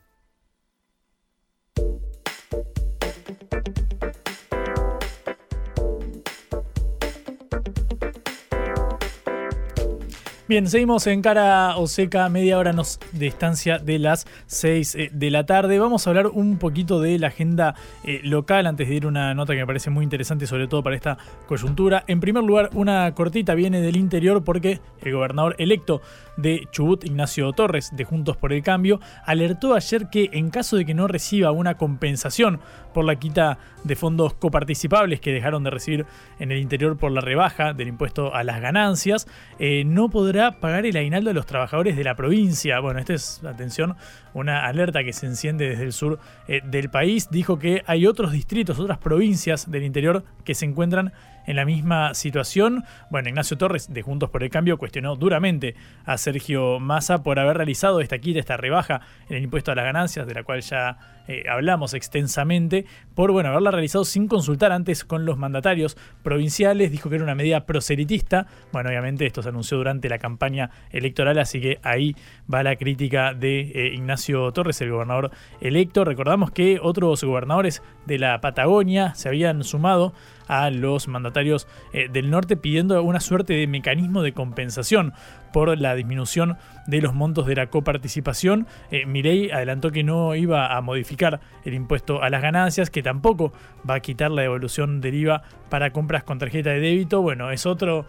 [10.52, 15.30] Bien, seguimos en cara o seca, media hora nos distancia de las 6 eh, de
[15.30, 15.78] la tarde.
[15.78, 19.54] Vamos a hablar un poquito de la agenda eh, local antes de ir una nota
[19.54, 22.04] que me parece muy interesante, sobre todo para esta coyuntura.
[22.06, 26.02] En primer lugar, una cortita viene del interior porque el gobernador electo
[26.36, 30.84] de Chubut, Ignacio Torres, de Juntos por el Cambio, alertó ayer que en caso de
[30.84, 32.60] que no reciba una compensación
[32.92, 36.04] por la quita de fondos coparticipables que dejaron de recibir
[36.38, 39.26] en el interior por la rebaja del impuesto a las ganancias,
[39.58, 42.80] eh, no podrá pagar el aguinaldo de los trabajadores de la provincia.
[42.80, 43.96] Bueno, esta es, atención,
[44.34, 47.28] una alerta que se enciende desde el sur eh, del país.
[47.30, 51.12] Dijo que hay otros distritos, otras provincias del interior que se encuentran
[51.46, 52.84] en la misma situación.
[53.10, 55.74] Bueno, Ignacio Torres de Juntos por el Cambio cuestionó duramente
[56.04, 59.84] a Sergio Massa por haber realizado esta quita, esta rebaja en el impuesto a las
[59.84, 65.04] ganancias, de la cual ya eh, hablamos extensamente, por bueno, haberla realizado sin consultar antes
[65.04, 66.90] con los mandatarios provinciales.
[66.90, 68.46] Dijo que era una medida proselitista.
[68.72, 72.16] Bueno, obviamente esto se anunció durante la campaña electoral, así que ahí
[72.52, 76.04] va la crítica de eh, Ignacio Torres, el gobernador electo.
[76.04, 80.12] Recordamos que otros gobernadores de la Patagonia se habían sumado
[80.52, 85.14] a los mandatarios eh, del norte pidiendo una suerte de mecanismo de compensación
[85.50, 88.66] por la disminución de los montos de la coparticipación.
[88.90, 93.52] Eh, adelantó que no iba a modificar el impuesto a las ganancias, que tampoco
[93.88, 97.22] va a quitar la devolución del IVA para compras con tarjeta de débito.
[97.22, 98.04] Bueno, es otro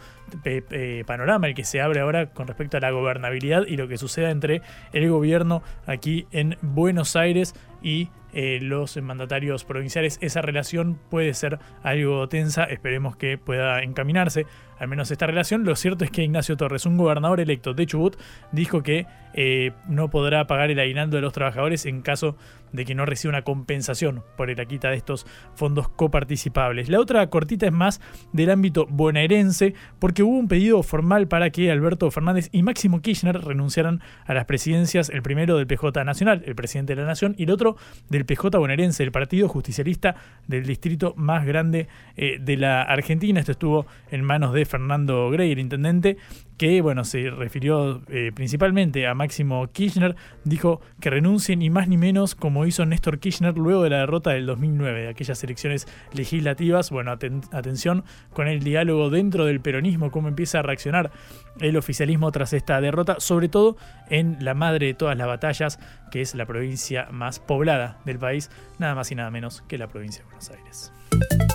[1.05, 4.31] panorama el que se abre ahora con respecto a la gobernabilidad y lo que suceda
[4.31, 10.17] entre el gobierno aquí en Buenos Aires y los mandatarios provinciales.
[10.21, 14.45] Esa relación puede ser algo tensa, esperemos que pueda encaminarse
[14.79, 15.63] al menos esta relación.
[15.63, 18.17] Lo cierto es que Ignacio Torres, un gobernador electo de Chubut,
[18.51, 22.35] dijo que eh, no podrá pagar el aguinaldo de los trabajadores en caso
[22.71, 26.89] de que no reciba una compensación por la quita de estos fondos coparticipables.
[26.89, 28.01] La otra cortita es más
[28.33, 33.39] del ámbito bonaerense, porque hubo un pedido formal para que Alberto Fernández y Máximo Kirchner
[33.41, 37.43] renunciaran a las presidencias, el primero del PJ Nacional, el presidente de la Nación, y
[37.43, 37.77] el otro
[38.09, 40.15] del PJ bonaerense, el partido justicialista
[40.47, 43.39] del distrito más grande eh, de la Argentina.
[43.39, 46.17] Esto estuvo en manos de Fernando Grey, el intendente,
[46.57, 51.97] que bueno, se refirió eh, principalmente a Máximo Kirchner, dijo que renuncien ni más ni
[51.97, 56.89] menos como hizo Néstor Kirchner luego de la derrota del 2009, de aquellas elecciones legislativas.
[56.89, 61.11] Bueno, atención con el diálogo dentro del peronismo, cómo empieza a reaccionar
[61.59, 63.77] el oficialismo tras esta derrota, sobre todo
[64.09, 65.79] en la madre de todas las batallas,
[66.11, 69.87] que es la provincia más poblada del país, nada más y nada menos que la
[69.87, 70.91] provincia de Buenos Aires.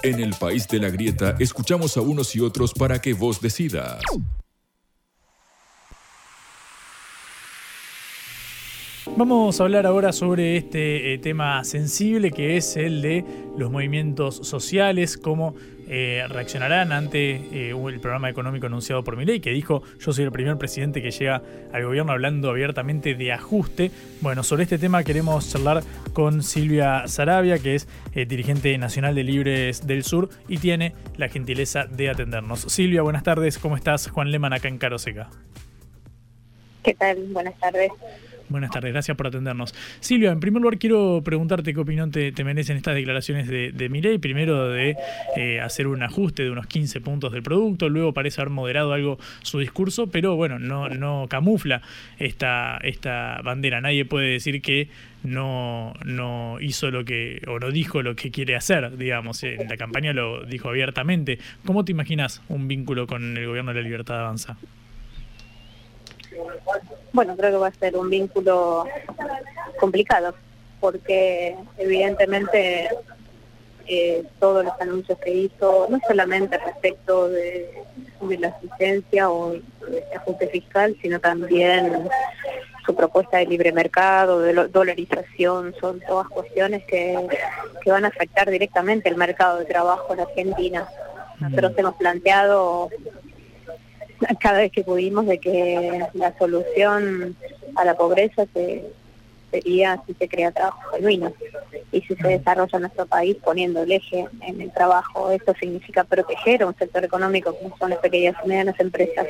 [0.02, 4.00] En el país de la grieta escuchamos a unos y otros para que vos decidas.
[9.16, 13.24] Vamos a hablar ahora sobre este eh, tema sensible que es el de
[13.56, 15.54] los movimientos sociales, cómo
[15.88, 20.32] eh, reaccionarán ante eh, el programa económico anunciado por Milei, que dijo yo soy el
[20.32, 21.42] primer presidente que llega
[21.72, 23.90] al gobierno hablando abiertamente de ajuste.
[24.20, 29.86] Bueno, sobre este tema queremos charlar con Silvia Sarabia, que es dirigente nacional de Libres
[29.86, 32.60] del Sur y tiene la gentileza de atendernos.
[32.60, 34.08] Silvia, buenas tardes, ¿cómo estás?
[34.08, 35.28] Juan Leman acá en Caroseca.
[36.82, 37.18] ¿Qué tal?
[37.32, 37.90] Buenas tardes.
[38.48, 39.74] Buenas tardes, gracias por atendernos.
[40.00, 44.18] Silvia, en primer lugar quiero preguntarte qué opinión te, merecen estas declaraciones de, de.
[44.18, 44.96] Primero de
[45.36, 49.18] eh, hacer un ajuste de unos 15 puntos del producto, luego parece haber moderado algo
[49.42, 51.82] su discurso, pero bueno, no, camufla
[52.18, 52.78] esta,
[53.42, 53.80] bandera.
[53.80, 54.88] Nadie puede decir que
[55.24, 59.42] no, no hizo lo que, o no dijo lo que quiere hacer, digamos.
[59.42, 61.38] En la campaña lo dijo abiertamente.
[61.66, 64.56] ¿Cómo te imaginas un vínculo con el gobierno de la libertad de avanza?
[67.12, 68.84] Bueno, creo que va a ser un vínculo
[69.78, 70.34] complicado,
[70.80, 72.88] porque evidentemente
[73.86, 77.84] eh, todos los anuncios que hizo, no solamente respecto de,
[78.38, 82.08] la asistencia o de ajuste fiscal, sino también
[82.84, 87.16] su propuesta de libre mercado, de dolarización, son todas cuestiones que,
[87.82, 90.86] que van a afectar directamente el mercado de trabajo en Argentina.
[91.40, 92.90] Nosotros hemos planteado
[94.40, 97.36] cada vez que pudimos de que la solución
[97.76, 98.46] a la pobreza
[99.50, 101.32] sería si se crea trabajo genuino
[101.90, 105.30] y si se desarrolla nuestro país poniendo el eje en el trabajo.
[105.30, 109.26] Esto significa proteger a un sector económico como son las pequeñas y medianas empresas.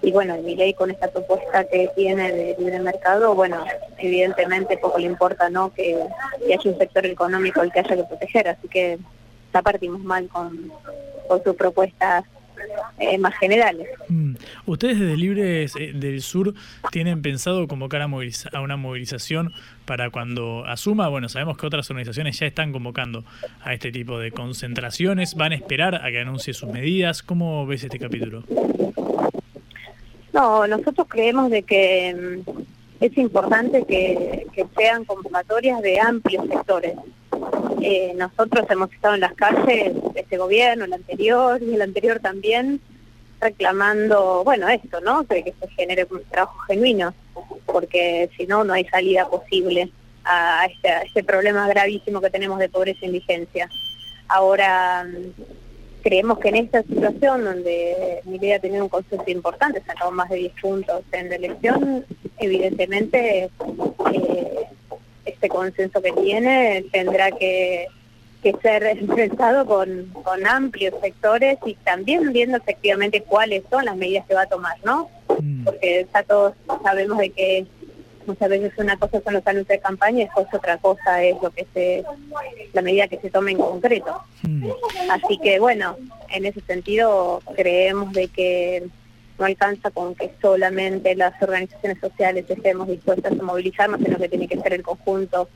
[0.00, 3.62] Y bueno, mi ley con esta propuesta que tiene de libre mercado, bueno,
[3.98, 5.98] evidentemente poco le importa no que,
[6.46, 8.98] haya un sector económico al que haya que proteger, así que
[9.52, 10.72] ya partimos mal con,
[11.28, 12.24] con sus propuestas
[12.98, 13.88] eh, más generales.
[14.08, 14.34] Mm.
[14.66, 16.54] ¿Ustedes desde Libres eh, del Sur
[16.90, 19.52] tienen pensado convocar a, una movilización
[19.84, 21.08] para cuando asuma?
[21.08, 23.24] Bueno, sabemos que otras organizaciones ya están convocando
[23.62, 25.34] a este tipo de concentraciones.
[25.34, 27.22] ¿Van a esperar a que anuncie sus medidas?
[27.22, 28.44] ¿Cómo ves este capítulo?
[30.32, 32.50] No, nosotros creemos de que mm,
[33.00, 36.92] es importante que sean convocatorias de amplios sectores
[37.80, 42.80] eh, nosotros hemos estado en las calles, este gobierno, el anterior y el anterior también,
[43.40, 45.26] reclamando, bueno, esto, ¿no?
[45.26, 47.14] Que, que se genere trabajo genuino,
[47.66, 49.90] porque si no, no hay salida posible
[50.24, 53.68] a este, a este problema gravísimo que tenemos de pobreza e indigencia.
[54.28, 55.06] Ahora,
[56.02, 60.36] creemos que en esta situación donde mi idea tener un consenso importante, sacamos más de
[60.36, 62.04] 10 puntos en la elección,
[62.38, 63.50] evidentemente
[64.12, 64.66] eh,
[65.26, 67.88] este consenso que tiene tendrá que,
[68.42, 74.26] que ser enfrentado con, con amplios sectores y también viendo efectivamente cuáles son las medidas
[74.26, 75.10] que va a tomar, ¿no?
[75.64, 77.66] Porque ya todos sabemos de que
[78.26, 81.50] muchas veces una cosa son los anuncios de campaña y después otra cosa es lo
[81.50, 82.04] que se
[82.72, 84.22] la medida que se tome en concreto.
[85.10, 85.96] Así que bueno,
[86.30, 88.88] en ese sentido creemos de que
[89.38, 94.48] no alcanza con que solamente las organizaciones sociales estemos dispuestas a movilizarnos, sino que tiene
[94.48, 95.48] que ser el conjunto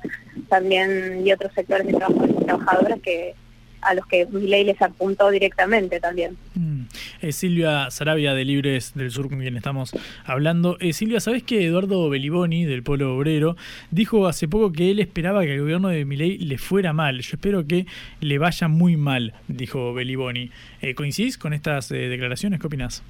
[0.49, 3.35] también y otros sectores de trabajadores y trabajadoras que
[3.83, 6.37] a los que ley les apuntó directamente también.
[6.55, 6.83] Mm.
[7.23, 9.93] Eh, Silvia Sarabia de Libres del Sur, con quien estamos
[10.25, 10.77] hablando.
[10.81, 13.57] Eh, Silvia, ¿sabes que Eduardo Beliboni, del Polo Obrero,
[13.91, 17.21] dijo hace poco que él esperaba que el gobierno de Milei le fuera mal?
[17.21, 17.87] Yo espero que
[18.21, 20.51] le vaya muy mal, dijo Beliboni.
[20.83, 22.61] Eh, ¿Coincidís con estas declaraciones?
[22.61, 23.03] ¿Qué opinas?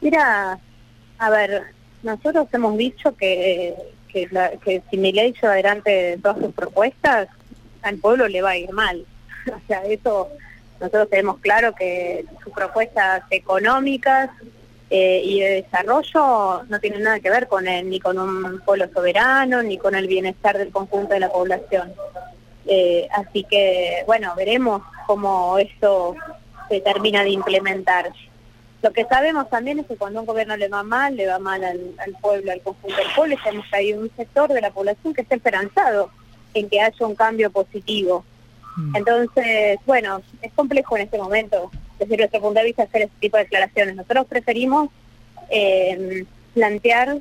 [0.00, 0.58] Mira,
[1.18, 1.62] a ver,
[2.02, 3.74] nosotros hemos dicho que,
[4.08, 7.28] que, la, que si Milei lleva adelante todas sus propuestas,
[7.82, 9.04] al pueblo le va a ir mal.
[9.46, 10.28] o sea, eso
[10.80, 14.30] nosotros tenemos claro que sus propuestas económicas
[14.88, 18.88] eh, y de desarrollo no tienen nada que ver con él, ni con un pueblo
[18.92, 21.92] soberano, ni con el bienestar del conjunto de la población.
[22.66, 26.14] Eh, así que, bueno, veremos cómo esto
[26.68, 28.10] se termina de implementar.
[28.82, 31.62] Lo que sabemos también es que cuando un gobierno le va mal, le va mal
[31.62, 35.20] al, pueblo, al conjunto del pueblo, sabemos que hay un sector de la población que
[35.20, 36.10] está esperanzado
[36.54, 38.24] en que haya un cambio positivo.
[38.76, 38.96] Mm.
[38.96, 43.36] Entonces, bueno, es complejo en este momento, desde nuestro punto de vista, hacer este tipo
[43.36, 43.96] de declaraciones.
[43.96, 44.88] Nosotros preferimos
[45.50, 47.18] eh, plantear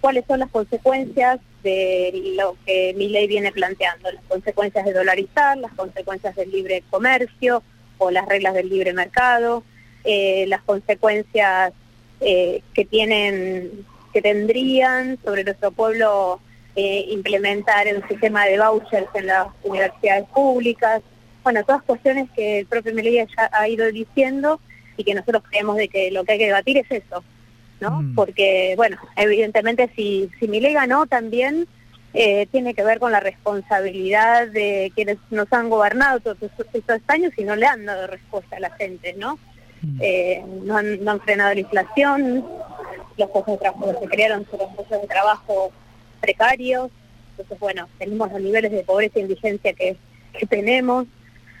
[0.00, 5.58] cuáles son las consecuencias de lo que mi ley viene planteando, las consecuencias de dolarizar,
[5.58, 7.62] las consecuencias del libre comercio
[7.98, 9.64] o las reglas del libre mercado,
[10.04, 11.72] eh, las consecuencias
[12.20, 16.40] eh, que tienen, que tendrían sobre nuestro pueblo
[16.76, 21.02] eh, implementar un sistema de vouchers en las universidades públicas,
[21.42, 24.60] bueno, todas cuestiones que el propio Melilla ya ha ido diciendo
[24.96, 27.24] y que nosotros creemos de que lo que hay que debatir es eso,
[27.80, 28.02] ¿no?
[28.02, 28.14] Mm.
[28.14, 31.66] Porque, bueno, evidentemente si, si Milei ganó también
[32.14, 37.32] eh, tiene que ver con la responsabilidad de quienes nos han gobernado todos estos, años
[37.36, 39.38] y no le han dado respuesta a la gente, ¿no?
[39.82, 39.98] Mm.
[40.00, 42.44] Eh, no, han, frenado la inflación,
[43.16, 45.72] los puestos de trabajo que se crearon son los puestos de trabajo
[46.20, 46.90] precarios,
[47.30, 49.96] entonces bueno, tenemos los niveles de pobreza e indigencia que,
[50.32, 51.06] que tenemos,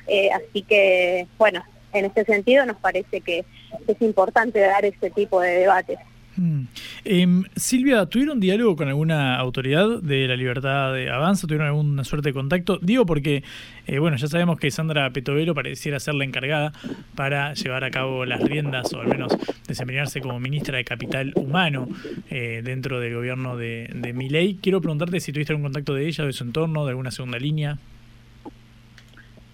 [0.06, 3.44] eh, así que bueno, en este sentido nos parece que
[3.86, 5.98] es importante dar este tipo de debates.
[6.38, 6.68] Mm.
[7.04, 11.48] Em, Silvia, ¿tuvieron diálogo con alguna autoridad de la libertad de Avanza?
[11.48, 12.78] ¿Tuvieron alguna suerte de contacto?
[12.80, 13.42] Digo porque,
[13.88, 16.72] eh, bueno, ya sabemos que Sandra Petovelo pareciera ser la encargada
[17.16, 21.88] para llevar a cabo las riendas o al menos desempeñarse como ministra de Capital Humano
[22.30, 24.60] eh, dentro del gobierno de, de Miley.
[24.62, 27.78] Quiero preguntarte si tuviste algún contacto de ella, de su entorno, de alguna segunda línea.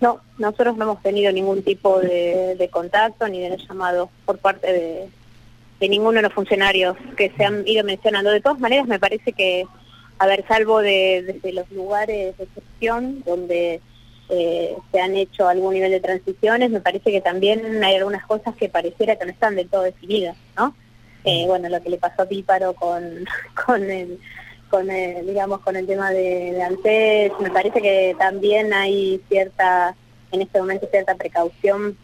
[0.02, 5.08] No, nosotros no hemos tenido ningún tipo de contacto ni de llamado por parte de
[5.80, 8.30] de ninguno de los funcionarios que se han ido mencionando.
[8.30, 9.66] De todas maneras, me parece que,
[10.18, 13.80] a ver, salvo de, desde los lugares de excepción donde
[14.28, 18.54] eh, se han hecho algún nivel de transiciones, me parece que también hay algunas cosas
[18.56, 20.74] que pareciera que no están del todo definidas, ¿no?
[21.24, 23.26] Eh, bueno, lo que le pasó a Píparo con,
[23.66, 24.18] con el
[24.70, 29.94] con el, digamos con el tema de, de antes, me parece que también hay cierta
[30.32, 31.96] en este momento cierta precaución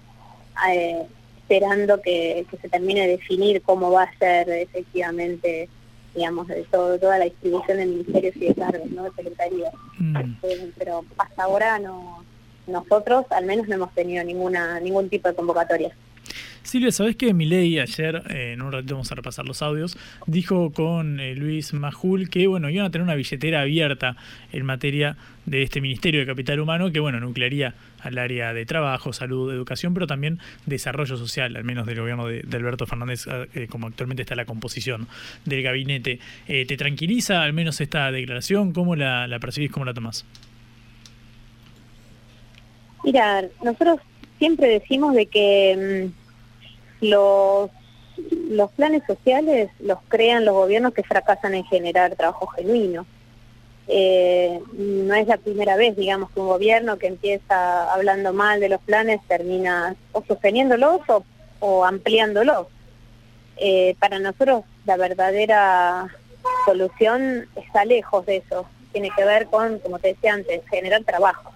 [0.69, 1.07] eh,
[1.51, 5.69] esperando que, se termine de definir cómo va a ser efectivamente
[6.15, 9.05] digamos, de todo, toda la distribución de ministerios y de cargos, ¿no?
[9.05, 9.71] De secretaría.
[9.97, 10.17] Mm.
[10.43, 12.25] Eh, pero hasta ahora no,
[12.67, 15.95] nosotros al menos no hemos tenido ninguna ningún tipo de convocatoria.
[16.63, 20.73] Silvia, ¿sabés que Milei ayer, eh, en un ratito vamos a repasar los audios, dijo
[20.73, 24.17] con eh, Luis Majul que bueno, iban a tener una billetera abierta
[24.53, 25.17] en materia
[25.47, 29.95] de este Ministerio de Capital Humano que bueno, nuclearía al área de trabajo, salud, educación,
[29.95, 34.35] pero también desarrollo social, al menos del gobierno de, Alberto Fernández, eh, como actualmente está
[34.35, 35.09] la composición
[35.45, 36.21] del gabinete.
[36.47, 38.73] ¿Te tranquiliza al menos esta declaración?
[38.73, 39.71] ¿Cómo la, la percibís?
[39.71, 40.25] ¿Cómo la tomás?
[43.05, 44.01] Mira, nosotros
[44.39, 46.20] siempre decimos de que mm,
[47.01, 47.71] los,
[48.77, 53.07] planes sociales los crean los gobiernos que fracasan en generar trabajo genuino.
[53.89, 58.69] Eh, no es la primera vez, digamos, que un gobierno que empieza hablando mal de
[58.69, 61.01] los planes termina o sosteniéndolos
[61.59, 62.69] o, ampliándolos.
[63.57, 66.09] Eh, para nosotros la verdadera
[66.65, 68.67] solución está lejos de eso.
[68.93, 71.51] Tiene que ver con, como te decía antes, generar trabajo.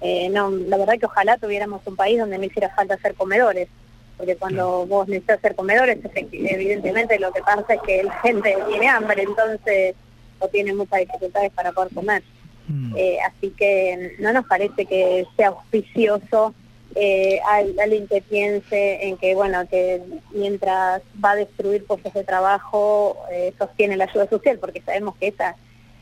[0.00, 3.68] Eh, no, la verdad que ojalá tuviéramos un país donde no hiciera falta hacer comedores,
[4.16, 8.88] porque cuando vos necesitas hacer comedores, evidentemente lo que pasa es que la gente tiene
[8.88, 9.94] hambre, entonces
[10.38, 12.22] o tiene muchas dificultades para poder comer.
[12.68, 12.94] Mm.
[12.96, 16.54] Eh, así que no nos parece que sea auspicioso
[16.98, 17.40] eh,
[17.78, 20.00] alguien que piense en que, bueno, que
[20.32, 25.28] mientras va a destruir puestos de trabajo, eh, sostiene la ayuda social, porque sabemos que
[25.28, 25.56] esas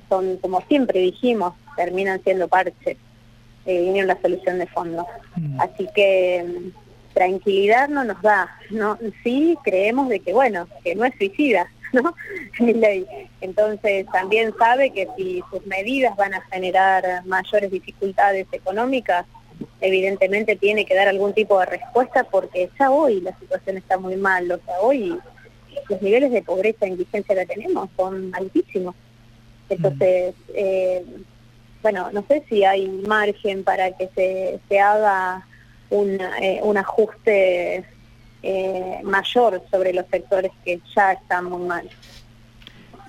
[0.08, 2.96] son, como siempre dijimos, terminan siendo parches
[3.66, 5.04] eh, y no la solución de fondo.
[5.34, 5.60] Mm.
[5.60, 6.83] Así que mm,
[7.14, 12.14] tranquilidad no nos da, no sí creemos de que, bueno, que no es suicida, ¿no?
[13.40, 19.26] Entonces también sabe que si sus medidas van a generar mayores dificultades económicas,
[19.80, 24.16] evidentemente tiene que dar algún tipo de respuesta porque ya hoy la situación está muy
[24.16, 25.18] mal, o sea, hoy
[25.88, 28.94] los niveles de pobreza e indigencia que tenemos son altísimos.
[29.68, 31.04] Entonces, eh,
[31.82, 35.46] bueno, no sé si hay margen para que se, se haga
[35.90, 37.84] un, eh, un ajuste
[38.42, 41.88] eh, mayor sobre los sectores que ya están muy mal.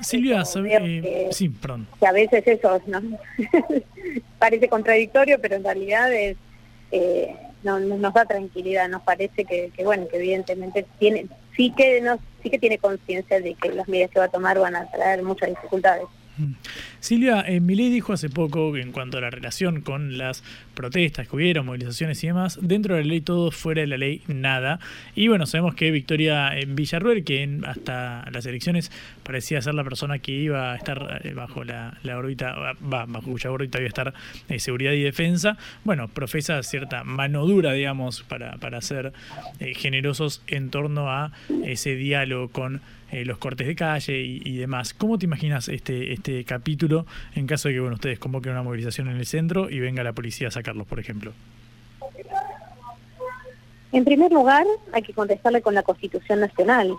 [0.01, 1.88] Silvia, que, sí, perdón.
[1.99, 3.01] Que a veces eso ¿no?
[4.39, 6.38] parece contradictorio, pero en realidad es
[6.91, 12.19] eh, no, nos da tranquilidad, nos parece que, bueno, que evidentemente tiene, sí que nos,
[12.43, 15.23] sí que tiene conciencia de que las medidas que va a tomar van a traer
[15.23, 16.05] muchas dificultades.
[16.99, 21.36] Silvia, eh, Milei dijo hace poco en cuanto a la relación con las protestas que
[21.36, 24.79] hubieron, movilizaciones y demás, dentro de la ley todo, fuera de la ley nada.
[25.15, 28.91] Y bueno, sabemos que Victoria en Villarruel, que hasta las elecciones
[29.23, 33.51] parecía ser la persona que iba a estar eh, bajo la, órbita, va, bajo cuya
[33.51, 34.13] órbita iba a estar
[34.49, 39.13] eh, seguridad y defensa, bueno, profesa cierta mano dura, digamos, para, para ser
[39.59, 41.31] eh, generosos en torno a
[41.63, 42.81] ese diálogo con
[43.12, 44.93] eh, los cortes de calle y, demás.
[44.93, 49.10] ¿Cómo te imaginas este, este capítulo en caso de que bueno, ustedes convoquen una movilización
[49.10, 51.32] en el centro y venga la policía a sacarlos, por ejemplo?
[53.91, 56.95] En primer lugar, hay que contestarle con la Constitución Nacional,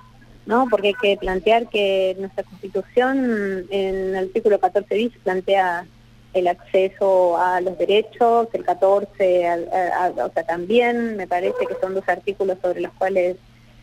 [0.47, 0.69] ¿no?
[0.71, 5.87] Porque hay que plantear que nuestra Constitución en el artículo 14 bis plantea
[6.33, 9.69] el acceso a los derechos, el 14,
[10.17, 13.37] o sea, también me parece que son dos artículos sobre los cuales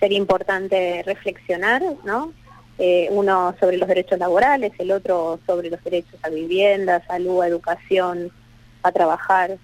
[0.04, 2.34] sería importante reflexionar, ¿no?
[2.78, 7.48] Eh, uno sobre los derechos laborales, el otro sobre los derechos a vivienda, salud, a
[7.48, 8.30] educación,
[8.82, 9.58] a trabajar.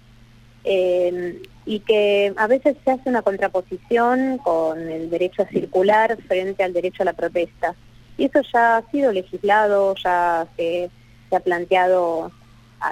[0.64, 6.64] Eh, y que a veces se hace una contraposición con el derecho a circular frente
[6.64, 7.74] al derecho a la protesta.
[8.16, 10.88] Y eso ya ha sido legislado, ya se,
[11.32, 12.32] ha planteado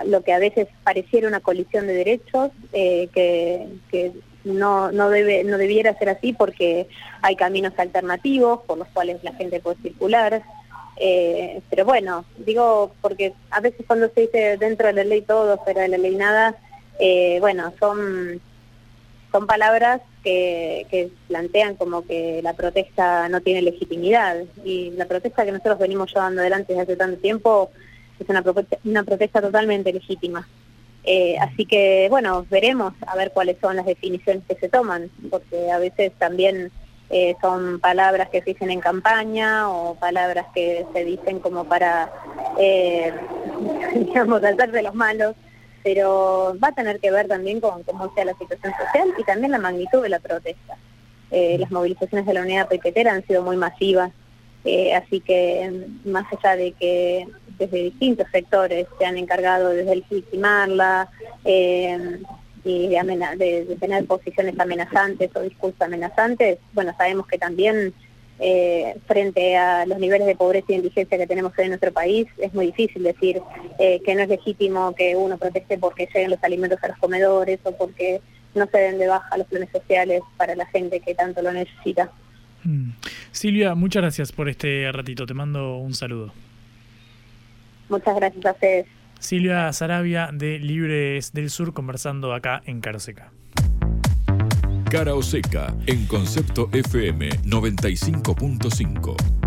[0.05, 4.12] lo que a veces pareciera una colisión de derechos, eh, que, que
[4.45, 6.89] no, no, debe, no debiera ser así porque
[7.22, 10.43] hay caminos alternativos por los cuales la gente puede circular.
[11.01, 15.59] Eh, pero bueno, digo, porque a veces cuando se dice dentro de la ley todo,
[15.59, 16.57] fuera de la ley nada,
[16.99, 18.41] eh, bueno, son,
[19.30, 24.39] son palabras que, que plantean como que la protesta no tiene legitimidad.
[24.64, 27.70] Y la protesta que nosotros venimos llevando adelante desde hace tanto tiempo
[28.18, 28.43] es una,
[28.84, 30.49] una protesta totalmente legítima.
[31.11, 35.70] Eh, así que, bueno, veremos a ver cuáles son las definiciones que se toman, porque
[35.70, 36.70] a veces también
[37.09, 42.12] eh, son palabras que se dicen en campaña o palabras que se dicen como para,
[42.59, 43.14] eh,
[43.94, 45.34] digamos, tratar de los malos,
[45.82, 49.52] pero va a tener que ver también con cómo sea la situación social y también
[49.52, 50.76] la magnitud de la protesta.
[51.30, 54.12] las movilizaciones de la unidad pequetera han sido muy masivas,
[54.94, 57.26] así que más allá de que
[57.59, 61.09] desde distintos sectores se han encargado de legitimarla
[61.44, 62.20] eh,
[62.64, 66.59] y de, tener posiciones amenazantes o discursos amenazantes.
[66.72, 67.92] Bueno, sabemos que también
[68.38, 72.54] eh, frente a los niveles de pobreza y indigencia que tenemos en nuestro país, es
[72.54, 73.42] muy difícil decir
[73.78, 77.59] eh, que no es legítimo que uno proteste porque lleguen los alimentos a los comedores
[77.64, 78.20] o porque
[78.54, 82.12] no se den de baja los planes sociales para la gente que tanto lo necesita.
[82.64, 82.90] Mm.
[83.32, 85.26] Silvia, muchas gracias por este ratito.
[85.26, 86.32] Te mando un saludo.
[87.88, 88.86] Muchas gracias a ustedes.
[89.18, 93.32] Silvia Sarabia de Libres del Sur conversando acá en Caroseca.
[94.90, 99.38] Cara Oseca en Concepto FM 95.5.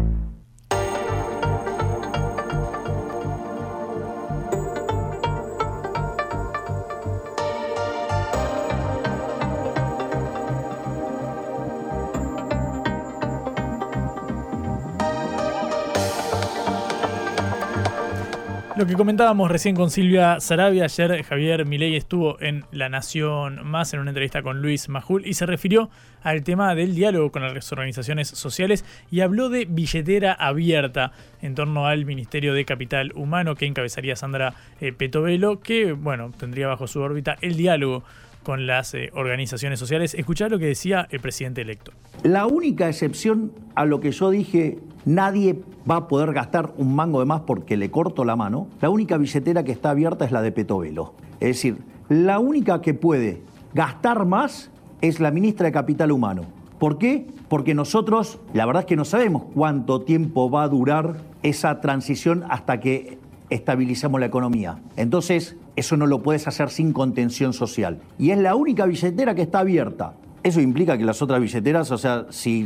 [18.91, 24.01] que comentábamos recién con Silvia Sarabia, ayer Javier Milei estuvo en La Nación Más en
[24.01, 25.89] una entrevista con Luis Majul y se refirió
[26.23, 31.87] al tema del diálogo con las organizaciones sociales y habló de billetera abierta en torno
[31.87, 36.99] al Ministerio de Capital Humano que encabezaría Sandra eh, Petovelo, que bueno, tendría bajo su
[36.99, 38.03] órbita el diálogo
[38.43, 40.13] con las eh, organizaciones sociales.
[40.13, 41.91] Escuchar lo que decía el presidente electo.
[42.23, 47.19] La única excepción a lo que yo dije nadie va a poder gastar un mango
[47.19, 50.41] de más porque le corto la mano, la única billetera que está abierta es la
[50.41, 51.15] de Petovelo.
[51.39, 51.77] Es decir,
[52.09, 53.41] la única que puede
[53.73, 54.69] gastar más
[55.01, 56.43] es la ministra de Capital Humano.
[56.77, 57.27] ¿Por qué?
[57.47, 62.43] Porque nosotros, la verdad es que no sabemos cuánto tiempo va a durar esa transición
[62.49, 63.19] hasta que
[63.51, 64.79] estabilicemos la economía.
[64.95, 67.99] Entonces, eso no lo puedes hacer sin contención social.
[68.17, 70.13] Y es la única billetera que está abierta.
[70.41, 72.65] Eso implica que las otras billeteras, o sea, si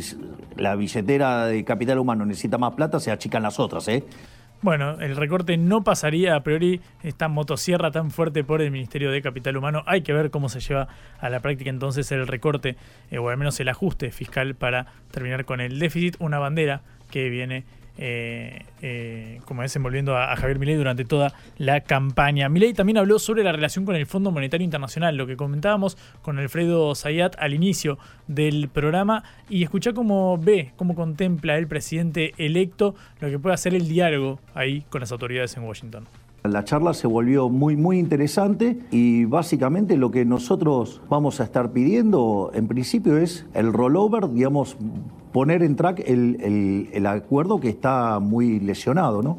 [0.55, 4.05] la billetera de capital humano necesita más plata, se achican las otras, ¿eh?
[4.61, 9.21] Bueno, el recorte no pasaría a priori esta motosierra tan fuerte por el Ministerio de
[9.21, 9.83] Capital Humano.
[9.85, 10.87] Hay que ver cómo se lleva
[11.19, 12.77] a la práctica entonces el recorte
[13.11, 16.81] eh, o al menos el ajuste fiscal para terminar con el déficit, una bandera
[17.11, 17.65] que viene
[17.97, 22.49] eh, eh, como desenvolviendo a, a, Javier Milei durante toda la campaña.
[22.49, 26.37] Milei también habló sobre la relación con el Fondo Monetario Internacional, lo que comentábamos con
[26.39, 32.95] Alfredo Zayat al inicio del programa, y escuchá cómo ve, cómo contempla el presidente electo
[33.19, 36.07] lo que puede hacer el diálogo ahí con las autoridades en Washington.
[36.47, 41.71] La charla se volvió muy, muy interesante y básicamente lo que nosotros vamos a estar
[41.71, 44.77] pidiendo en principio es el rollover, digamos,
[45.35, 49.37] poner en track el, el, acuerdo que está muy lesionado, ¿no?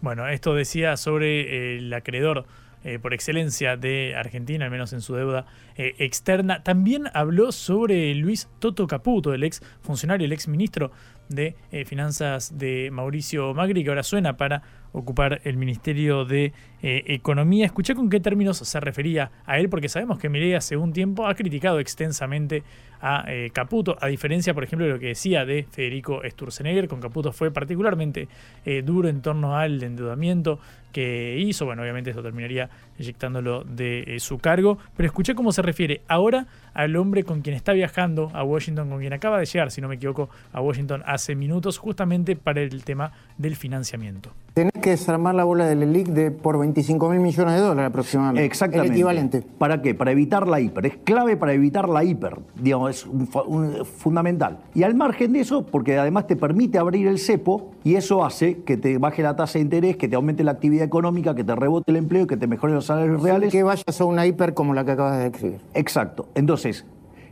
[0.00, 2.46] Bueno, esto decía sobre eh, el acreedor
[2.82, 5.44] eh, por excelencia de Argentina, al menos en su deuda
[5.76, 6.62] eh, externa.
[6.62, 10.90] También habló sobre Luis Toto Caputo, el ex funcionario, el ex ministro
[11.28, 11.56] de
[11.86, 14.62] Finanzas de Mauricio Magri, que ahora suena para
[14.92, 16.52] ocupar el Ministerio de
[16.82, 17.64] eh, Economía.
[17.64, 21.26] Escuché con qué términos se refería a él, porque sabemos que Mireia hace un tiempo
[21.26, 22.62] ha criticado extensamente
[23.00, 26.88] a eh, Caputo, a diferencia, por ejemplo, de lo que decía de Federico Sturzenegger.
[26.88, 28.28] Con Caputo fue particularmente
[28.64, 30.60] eh, duro en torno al endeudamiento
[30.92, 31.66] que hizo.
[31.66, 36.94] Bueno, obviamente esto terminaría eyectándolo de su cargo, pero escuché cómo se refiere ahora al
[36.96, 39.96] hombre con quien está viajando a Washington, con quien acaba de llegar, si no me
[39.96, 44.30] equivoco, a Washington hace minutos, justamente para el tema del financiamiento.
[44.54, 48.44] Tenés que desarmar la bola del ELIC de por 25 mil millones de dólares aproximadamente.
[48.44, 48.88] Exactamente.
[48.88, 49.42] El equivalente.
[49.58, 49.94] ¿Para qué?
[49.94, 50.86] Para evitar la hiper.
[50.86, 52.38] Es clave para evitar la hiper.
[52.54, 54.60] Digamos, es fundamental.
[54.74, 58.62] Y al margen de eso, porque además te permite abrir el cepo y eso hace
[58.62, 61.54] que te baje la tasa de interés, que te aumente la actividad económica, que te
[61.54, 63.52] rebote el empleo, que te mejore los salarios reales.
[63.52, 65.60] que vayas a una hiper como la que acabas de describir.
[65.74, 66.28] Exacto.
[66.34, 66.86] Entonces,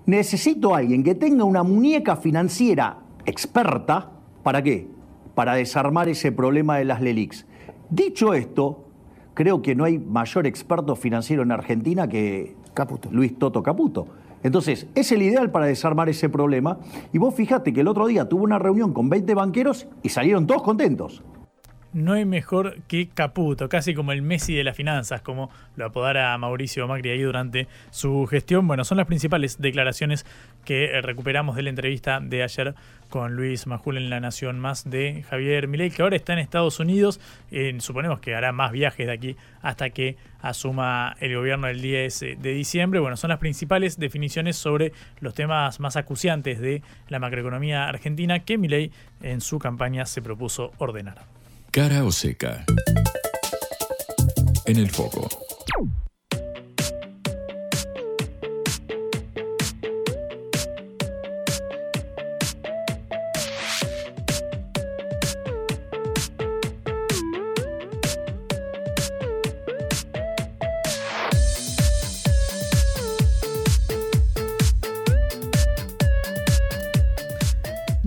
[0.07, 4.11] necesito a alguien que tenga una muñeca financiera experta.
[4.43, 4.89] ¿Para qué?
[5.41, 7.47] para desarmar ese problema de las LELIX.
[7.89, 8.90] Dicho esto,
[9.41, 13.09] creo que no hay mayor experto financiero en Argentina que Caputo.
[13.11, 14.07] Luis Toto Caputo.
[14.43, 16.79] Entonces, es el ideal para desarmar ese problema.
[17.11, 20.47] Y vos fijate que el otro día tuvo una reunión con 20 banqueros y salieron
[20.47, 21.23] todos contentos
[21.93, 26.37] no hay mejor que Caputo, casi como el Messi de las finanzas, como lo apodara
[26.39, 28.67] Mauricio Macri ahí durante su gestión.
[28.67, 30.25] Bueno, son las principales declaraciones
[30.65, 32.75] que eh, recuperamos de la entrevista de ayer
[33.09, 36.79] con Luis Majul en La Nación Más de Javier Milei, que ahora está en Estados
[36.79, 37.21] Unidos.
[37.51, 42.21] Eh, suponemos que hará más viajes de aquí hasta que asuma el gobierno el 10
[42.39, 43.01] de diciembre.
[43.01, 48.59] Bueno, son las principales definiciones sobre los temas más acuciantes de la macroeconomía argentina que
[48.59, 51.40] Milei en su campaña se propuso ordenar.
[51.73, 52.65] Cara o seca.
[54.67, 55.29] En el foco.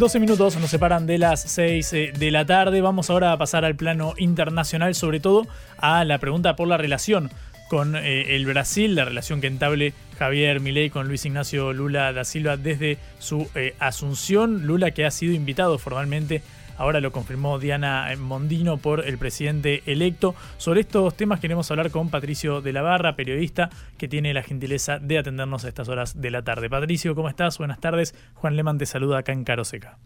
[0.03, 2.81] 12 minutos nos separan de las 6 eh, de la tarde.
[2.81, 5.47] Vamos ahora a pasar al plano internacional, sobre todo
[5.77, 7.31] a la pregunta por la relación
[7.69, 12.25] con eh, el Brasil, la relación que entable Javier Milei con Luis Ignacio Lula da
[12.25, 14.67] Silva desde su eh, asunción.
[14.67, 16.41] Lula que ha sido invitado formalmente
[16.77, 20.35] Ahora lo confirmó Diana Mondino por el presidente electo.
[20.57, 24.99] Sobre estos temas queremos hablar con Patricio de la Barra, periodista que tiene la gentileza
[24.99, 26.69] de atendernos a estas horas de la tarde.
[26.69, 27.57] Patricio, ¿cómo estás?
[27.57, 28.15] Buenas tardes.
[28.33, 29.99] Juan Leman te saluda acá en Caroseca.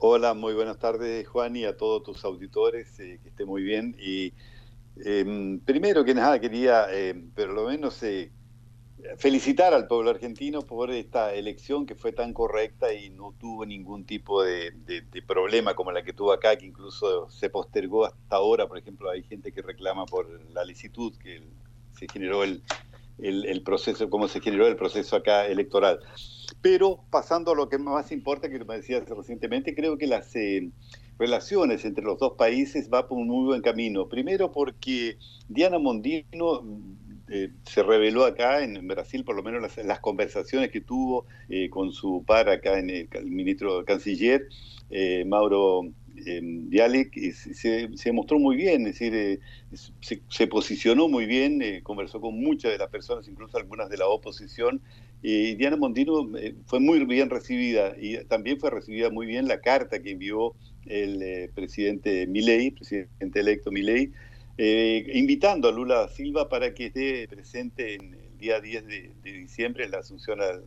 [0.00, 3.96] Hola, muy buenas tardes Juan y a todos tus auditores, eh, que esté muy bien.
[3.98, 4.32] Y
[5.04, 8.30] em, primero que nada quería, eh, por lo menos, eh,
[9.16, 14.04] felicitar al pueblo argentino por esta elección que fue tan correcta y no tuvo ningún
[14.04, 14.72] tipo de,
[15.26, 18.66] problema como la que tuvo acá, que incluso se postergó hasta ahora.
[18.66, 21.42] Por ejemplo, hay gente que reclama por la licitud que
[21.98, 22.62] se generó el,
[23.18, 26.00] el, proceso, cómo se generó el proceso acá electoral.
[26.62, 30.70] Pero pasando a lo que más importa, que me decías recientemente, creo que las eh,
[31.18, 34.08] relaciones entre los dos países va por un muy buen camino.
[34.08, 35.18] Primero porque
[35.48, 36.62] Diana Mondino
[37.30, 41.68] eh, se reveló acá en, Brasil, por lo menos las, las conversaciones que tuvo eh,
[41.68, 44.48] con su par acá en el, ministro canciller,
[44.90, 49.40] eh, Mauro Dialek, se, se, mostró muy bien, es decir,
[50.00, 54.08] se, se, posicionó muy bien, conversó con muchas de las personas, incluso algunas de la
[54.08, 54.80] oposición,
[55.22, 56.28] y Diana Mondino
[56.66, 60.54] fue muy bien recibida y también fue recibida muy bien la carta que envió
[60.86, 64.10] el presidente Milei, presidente electo Milei,
[64.60, 69.84] eh, invitando a Lula Silva para que esté presente en el día 10 de, diciembre
[69.84, 70.64] en la asunción al,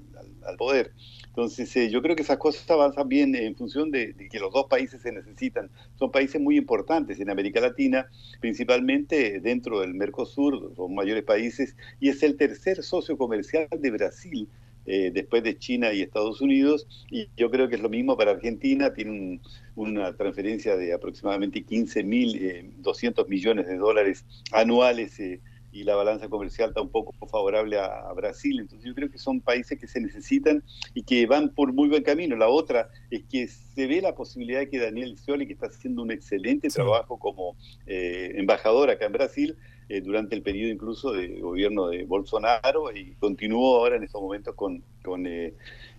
[0.58, 0.94] poder.
[1.28, 4.68] Entonces, eh, yo creo que esas cosas avanzan bien en función de, que los dos
[4.70, 5.70] países se necesitan.
[6.00, 8.08] Son países muy importantes en América Latina,
[8.40, 14.48] principalmente dentro del Mercosur, son mayores países, y es el tercer socio comercial de Brasil
[14.86, 18.32] eh, después de China y Estados Unidos, y yo creo que es lo mismo para
[18.32, 19.40] Argentina, tiene
[19.76, 25.40] una transferencia de aproximadamente 15.200 eh, millones de dólares anuales eh,
[25.72, 29.40] y la balanza comercial está un poco favorable a, Brasil, entonces yo creo que son
[29.40, 30.64] países que se necesitan
[30.94, 32.36] y que van por muy buen camino.
[32.36, 36.02] La otra es que se ve la posibilidad de que Daniel Scioli, que está haciendo
[36.02, 37.56] un excelente trabajo como
[37.86, 39.58] embajador acá en Brasil,
[39.92, 44.56] eh, durante el periodo incluso de gobierno de Bolsonaro y continuó ahora en estos momentos
[44.56, 45.54] con, con eh,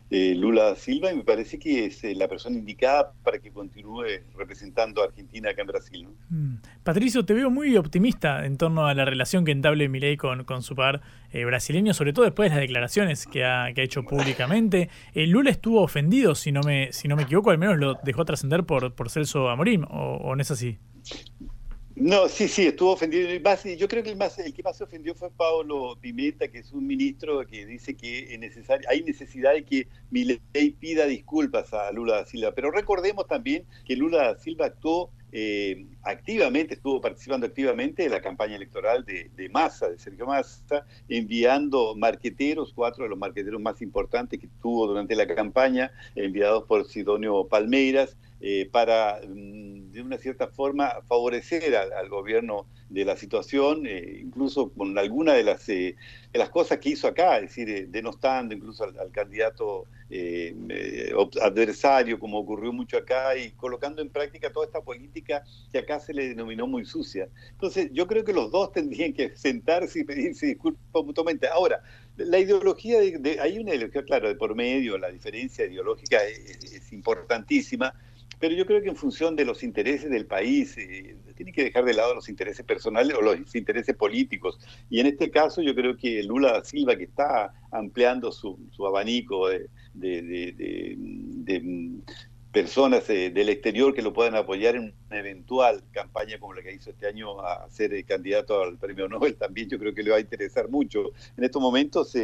[0.09, 5.03] eh, Lula Silva y me parece que es la persona indicada para que continúe representando
[5.03, 6.09] a Argentina acá en Brasil.
[6.31, 6.55] Mm.
[6.83, 10.63] Patricio, te veo muy optimista en torno a la relación que entable Milei con, con
[10.63, 14.89] su par brasileño, sobre todo después de las declaraciones que ha, que ha hecho públicamente.
[15.15, 18.65] Lula estuvo ofendido, si no me, si no me equivoco, al menos lo dejó trascender
[18.65, 20.79] por, por Celso Amorim, o, ¿o no es así?
[22.05, 23.29] No, sí, sí, estuvo ofendido.
[23.77, 26.73] Yo creo que el, más, el que más se ofendió fue Pablo Pimenta, que es
[26.73, 30.41] un ministro que dice que es necesario, hay necesidad de que Milei
[30.81, 32.51] pida disculpas a Lula da Silva.
[32.57, 38.21] Pero recordemos también que Lula da Silva actuó eh, activamente, estuvo participando activamente en la
[38.21, 43.81] campaña electoral de, de Massa, de Sergio Massa, enviando marqueteros, cuatro de los marqueteros más
[43.81, 50.19] importantes que tuvo durante la campaña, enviados por Sidonio Palmeiras, eh, para, mm, de una
[50.19, 55.95] cierta forma, favorecer al, gobierno de la situación, eh, incluso con alguna de las, eh,
[56.33, 59.87] de las cosas que hizo acá, es decir, denostando incluso al, candidato
[61.41, 66.13] adversario, como ocurrió mucho acá, y colocando en práctica toda esta política que acá se
[66.13, 67.29] le denominó muy sucia.
[67.53, 71.47] Entonces, yo creo que los dos tendrían que sentarse y pedirse disculpas mutuamente.
[71.47, 71.81] Ahora,
[72.17, 77.95] la ideología, de, hay una ideología, claro, de por medio, la diferencia ideológica es importantísima,
[78.43, 81.85] pero yo creo que en función de los intereses del país, eh, tiene que dejar
[81.85, 84.59] de lado los intereses personales o los intereses políticos.
[84.91, 89.71] Y en este caso yo creo que Lula Silva, que está ampliando su, abanico de,
[92.51, 96.75] personas eh, del exterior que lo puedan apoyar en una eventual campaña como la que
[96.75, 100.11] hizo este año a ser eh, candidato al premio Nobel, también yo creo que le
[100.11, 101.13] va a interesar mucho.
[101.37, 102.17] En estos momentos...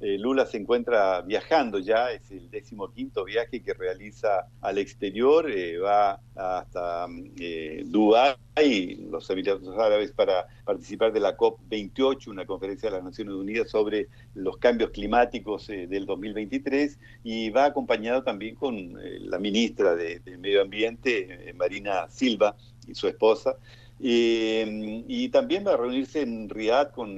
[0.00, 5.50] Eh, Lula se encuentra viajando ya, es el décimo quinto viaje que realiza al exterior,
[5.50, 7.06] eh, va hasta
[7.38, 13.34] eh, Dubái, los Emiratos Árabes, para participar de la COP28, una conferencia de las Naciones
[13.34, 18.94] Unidas sobre los cambios climáticos del 2023, y va acompañado también con
[19.30, 23.56] la ministra de, Medio Ambiente, Marina Silva, y su esposa,
[23.98, 27.16] y también va a reunirse en Riyadh con,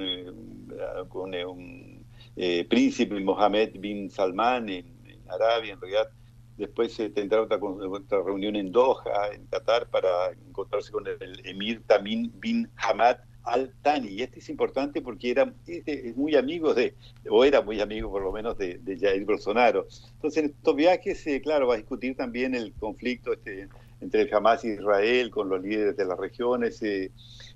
[1.09, 1.92] con un
[2.37, 4.93] eh, príncipe Mohammed bin Salman en,
[5.29, 6.09] Arabia, en realidad.
[6.57, 11.83] Después se tendrá otra, otra, reunión en Doha, en Qatar, para encontrarse con el emir
[11.87, 14.09] Tamim bin Hamad al Thani.
[14.09, 16.95] Y este es importante porque era este es muy amigo de,
[17.29, 19.87] o era muy amigo por lo menos de, de Jair Bolsonaro.
[20.15, 23.69] Entonces en estos viajes, eh, claro, va a discutir también el conflicto este,
[24.01, 26.83] entre Hamas y Israel, con los líderes de las regiones.
[26.83, 27.11] Eh,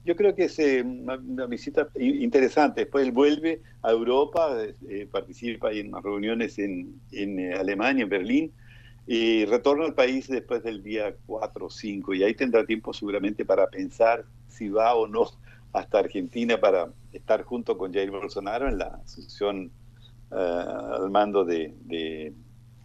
[0.07, 2.83] yo creo que es eh, una, visita interesante.
[2.83, 4.57] Después él vuelve a Europa,
[4.89, 8.53] eh, participa en reuniones en, en Alemania, en Berlín,
[9.07, 12.15] y retorna al país después del día 4 o 5.
[12.15, 15.27] Y ahí tendrá tiempo seguramente para pensar si va o no
[15.73, 19.71] hasta Argentina para estar junto con Jair Bolsonaro en la asunción
[20.31, 22.33] al mando de,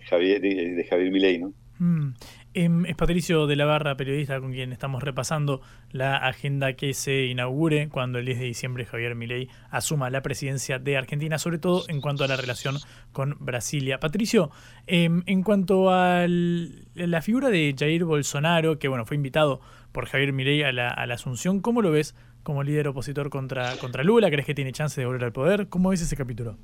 [0.10, 1.54] Javier, de, Javier Milei, ¿no?
[1.80, 2.14] Mm.
[2.54, 7.28] Em, es Patricio de la Barra, periodista con quien estamos repasando la agenda que se
[7.28, 11.86] inaugure cuando el 10 de diciembre Javier Milei asuma la presidencia de Argentina, sobre todo
[11.88, 12.76] en cuanto a la relación
[13.14, 14.02] con Brasilia.
[14.02, 14.52] Patricio,
[14.86, 19.62] em, en cuanto a la figura de Jair Bolsonaro, que bueno, fue invitado
[19.94, 24.30] por Javier Milei a la, asunción, ¿cómo lo ves como líder opositor contra, contra Lula?
[24.30, 25.70] ¿Crees que tiene chance de volver al poder?
[25.70, 26.58] ¿Cómo ves ese capítulo?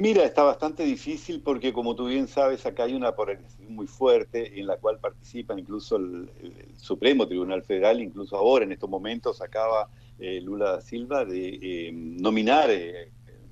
[0.00, 4.58] Mira, está bastante difícil porque como tú bien sabes, acá hay una polarización muy fuerte
[4.58, 6.30] en la cual participa incluso el,
[6.76, 12.70] Supremo Tribunal Federal, incluso ahora en estos momentos acaba Lula da Silva de nominar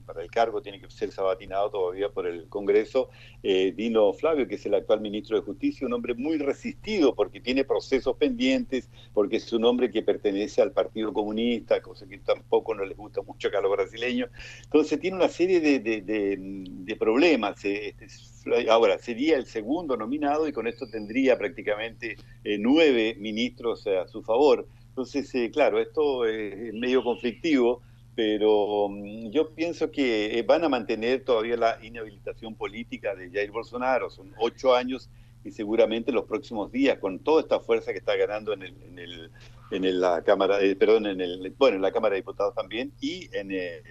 [0.07, 3.11] para el cargo tiene que ser sabatinado todavía por el Congreso,
[3.43, 7.41] eh, Dino Flavio, que es el actual ministro de Justicia, un hombre muy resistido porque
[7.41, 12.75] tiene procesos pendientes, porque es un hombre que pertenece al Partido Comunista, cosa que tampoco
[12.75, 14.31] no les gusta mucho acá a los brasileños.
[14.63, 17.63] Entonces tiene una serie de, problemas.
[17.65, 23.87] Eh, este, ahora, sería el segundo nominado y con esto tendría prácticamente eh, nueve ministros
[23.87, 24.67] a su favor.
[24.89, 27.83] Entonces, claro, esto es medio conflictivo
[28.17, 33.53] pero mm, yo pienso que eh, van a mantener todavía la inhabilitación política de Jair
[33.53, 35.09] Bolsonaro, son ocho años
[35.45, 38.99] y seguramente los próximos días, con toda esta fuerza que está ganando en, el, en,
[38.99, 39.31] el,
[39.71, 43.29] en la Cámara, eh, perdón, en el, bueno, en la Cámara de Diputados también y
[43.33, 43.83] en el,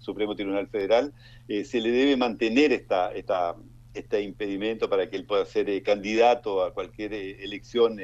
[0.00, 1.12] Supremo Tribunal Federal,
[1.48, 3.56] eh, se le debe mantener esta, esta,
[3.92, 7.98] este impedimento para que él pueda ser candidato a cualquier elección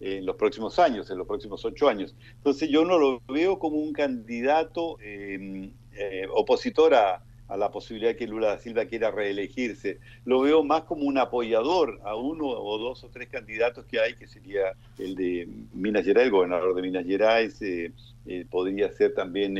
[0.00, 2.14] en los próximos años, en los próximos ocho años.
[2.36, 7.22] Entonces yo no lo veo como un candidato em, eh, opositor a,
[7.56, 10.00] la posibilidad que Lula da Silva quiera reelegirse.
[10.26, 14.16] Lo veo más como un apoyador a uno o dos o tres candidatos que hay,
[14.16, 17.90] que sería el de Minas Gerais, el gobernador de Minas Gerais, eh,
[18.26, 19.56] eh, podría ser también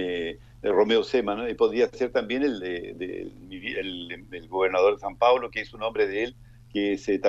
[0.62, 1.48] Romeo Sema, ¿no?
[1.48, 6.06] y podría ser también el, de, el, gobernador de San Paulo, que es un hombre
[6.06, 6.36] de él,
[6.78, 7.20] que es eh,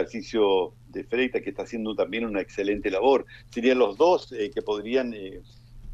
[0.89, 3.25] de Freitas, que está haciendo también una excelente labor.
[3.49, 5.41] Serían los dos eh, que podrían, eh,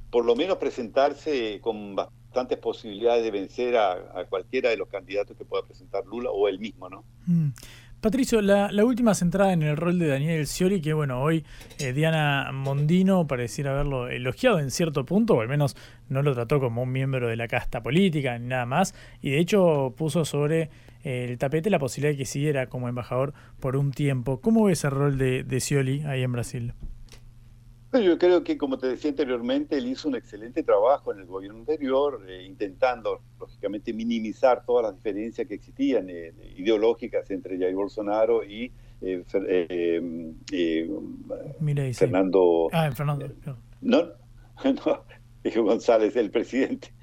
[0.09, 5.45] por lo menos, presentarse con bastantes posibilidades de vencer a, cualquiera de los candidatos que
[5.45, 7.03] pueda presentar Lula o él mismo, ¿no?
[7.25, 7.49] Mm.
[8.01, 11.43] Patricio, la, última centrada en el rol de Daniel Scioli, que bueno, hoy
[11.79, 15.75] Diana Mondino pareciera haberlo elogiado en cierto punto, o al menos
[16.07, 18.93] no lo trató como un miembro de la casta política ni nada más,
[19.23, 20.69] y de hecho puso sobre
[21.05, 24.41] el tapete la posibilidad de que siguiera como embajador por un tiempo.
[24.41, 26.73] ¿Cómo ves el rol de, de Scioli ahí en Brasil?
[28.01, 31.59] Yo creo que, como te decía anteriormente, él hizo un excelente trabajo en el gobierno
[31.59, 38.43] anterior, eh, intentando, lógicamente, minimizar todas las diferencias que existían eh, ideológicas entre Jair Bolsonaro
[38.43, 39.23] y eh,
[41.93, 42.69] Fernando.
[42.71, 43.29] Ah, Fernando.
[43.81, 44.03] No,
[44.63, 46.93] no, González, el presidente.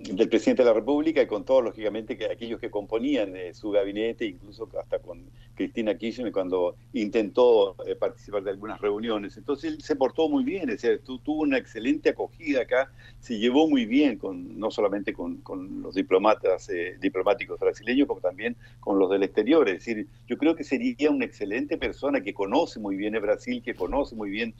[0.00, 3.54] Eh, del presidente de la República y con todos, lógicamente, que aquellos que componían eh,
[3.54, 5.24] su gabinete, incluso hasta con
[5.54, 9.36] Cristina Kirchner cuando intentó eh, participar de algunas reuniones.
[9.36, 13.68] Entonces él se portó muy bien, es decir, tuvo una excelente acogida acá, se llevó
[13.68, 15.40] muy bien, con, no solamente con,
[15.82, 16.70] los diplomatas,
[17.00, 19.68] diplomáticos brasileños, como también con los del exterior.
[19.68, 23.62] Es decir, yo creo que sería una excelente persona que conoce muy bien el Brasil,
[23.62, 24.54] que conoce muy bien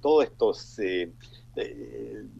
[0.00, 0.78] todos estos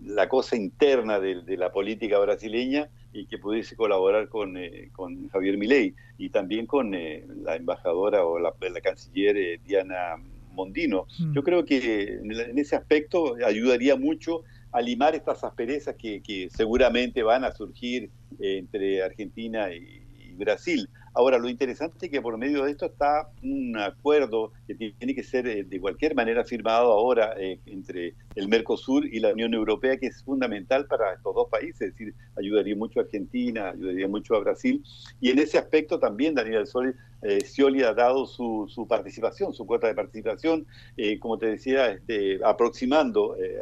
[0.05, 5.57] la cosa interna de, la política brasileña y que pudiese colaborar con, eh, con Javier
[5.57, 8.53] Milei y también con eh, la embajadora o la,
[8.83, 10.17] canciller eh, Diana
[10.53, 11.07] Mondino.
[11.19, 11.33] Mm.
[11.33, 14.43] Yo creo que en, ese aspecto ayudaría mucho
[14.73, 18.11] a limar estas asperezas que, que seguramente van a surgir
[18.41, 20.05] entre Argentina y,
[20.35, 20.89] Brasil.
[21.15, 25.23] Ahora, lo interesante es que por medio de esto está un acuerdo que tiene que
[25.23, 30.07] ser de cualquier manera firmado ahora eh, entre el Mercosur y la Unión Europea, que
[30.07, 34.41] es fundamental para estos dos países, es decir, ayudaría mucho a Argentina, ayudaría mucho a
[34.41, 34.83] Brasil.
[35.21, 39.87] Y en ese aspecto también Daniel Sol eh, Scioli ha dado su, participación, su cuota
[39.87, 40.67] de participación,
[40.97, 43.59] eh, como te decía, este, aproximando eh,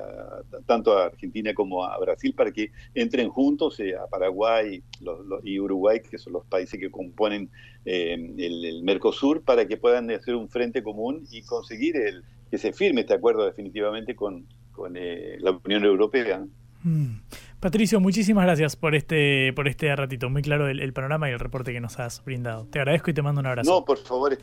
[0.66, 4.82] tanto a Argentina como a Brasil para que entren juntos a Paraguay
[5.44, 7.50] y Uruguay, que son los países que componen
[7.84, 13.02] el, Mercosur, para que puedan hacer un frente común y conseguir el, que se firme
[13.02, 14.44] este acuerdo definitivamente con,
[14.76, 16.44] la Unión Europea.
[16.82, 17.20] Mm.
[17.60, 20.28] Patricio, muchísimas gracias por este, por este ratito.
[20.28, 22.66] Muy claro el, panorama y el reporte que nos has brindado.
[22.66, 23.70] Te agradezco y te mando un abrazo.
[23.70, 24.36] No, por favor,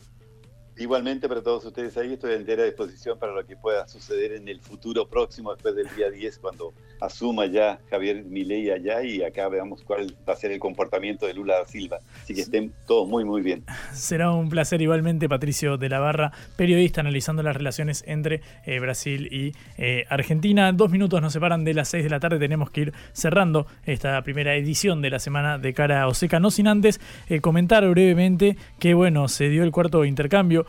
[0.79, 4.47] Igualmente para todos ustedes ahí estoy a entera disposición para lo que pueda suceder en
[4.47, 9.49] el futuro próximo, después del día 10, cuando asuma ya Javier Milei allá y acá
[9.49, 11.99] veamos cuál va a ser el comportamiento de Lula da Silva.
[12.23, 13.65] Así que estén todos muy, muy bien.
[13.91, 19.27] Será un placer igualmente, Patricio de la Barra, periodista analizando las relaciones entre eh, Brasil
[19.33, 20.71] y eh, Argentina.
[20.71, 24.21] Dos minutos nos separan de las 6 de la tarde, tenemos que ir cerrando esta
[24.21, 28.55] primera edición de la semana de cara a Oseca, no sin antes eh, comentar brevemente
[28.79, 30.68] que, bueno, se dio el cuarto intercambio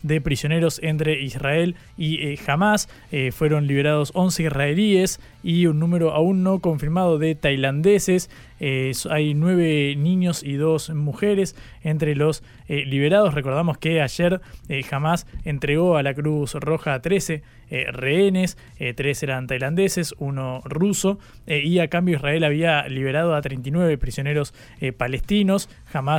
[0.03, 2.89] de prisioneros entre Israel y eh, Hamas.
[3.11, 8.29] Eh, fueron liberados 11 israelíes y un número aún no confirmado de tailandeses.
[8.59, 13.33] Eh, hay nueve niños y dos mujeres entre los liberados.
[13.33, 14.39] Recordamos que ayer
[14.89, 17.43] Hamas entregó a la Cruz Roja 13
[17.91, 18.57] rehenes,
[18.95, 24.53] tres eran tailandeses, uno ruso, y a cambio Israel había liberado a 39 prisioneros
[24.97, 25.67] palestinos.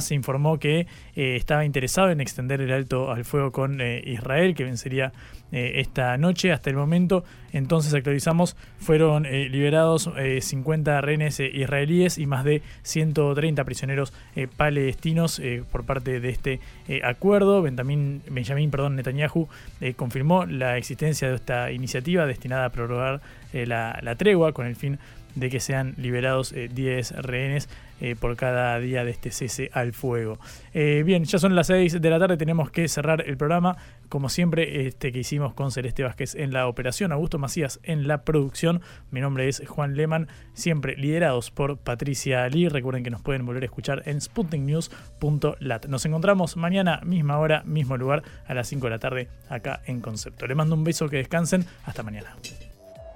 [0.00, 5.12] Se informó que estaba interesado en extender el alto al fuego con Israel, que vencería
[5.54, 6.50] eh, esta noche.
[6.50, 10.08] Hasta el momento, entonces actualizamos, fueron eh, liberados
[10.40, 14.14] 50 eh, rehenes israelíes y más de 130 prisioneros
[14.56, 16.60] palestinos por parte de este
[17.04, 17.60] acuerdo.
[17.60, 19.48] Benjamin, Benjamin perdón, Netanyahu
[19.96, 23.20] confirmó la existencia de esta iniciativa destinada a prorrogar
[23.52, 24.98] la, la tregua con el fin
[25.34, 27.68] de que sean liberados 10 rehenes
[28.02, 30.40] eh, por cada día de este cese al fuego.
[30.74, 33.76] Eh, bien, ya son las 6 de la tarde, tenemos que cerrar el programa.
[34.08, 38.24] Como siempre, este que hicimos con Celeste Vázquez en la operación, Augusto Macías en la
[38.24, 38.82] producción.
[39.12, 42.68] Mi nombre es Juan Leman, siempre liderados por Patricia Lee.
[42.68, 45.86] Recuerden que nos pueden volver a escuchar en sputniknews.lat.
[45.86, 50.00] Nos encontramos mañana, misma hora, mismo lugar, a las 5 de la tarde, acá en
[50.00, 50.48] Concepto.
[50.48, 51.64] Le mando un beso, que descansen.
[51.86, 52.34] Hasta mañana.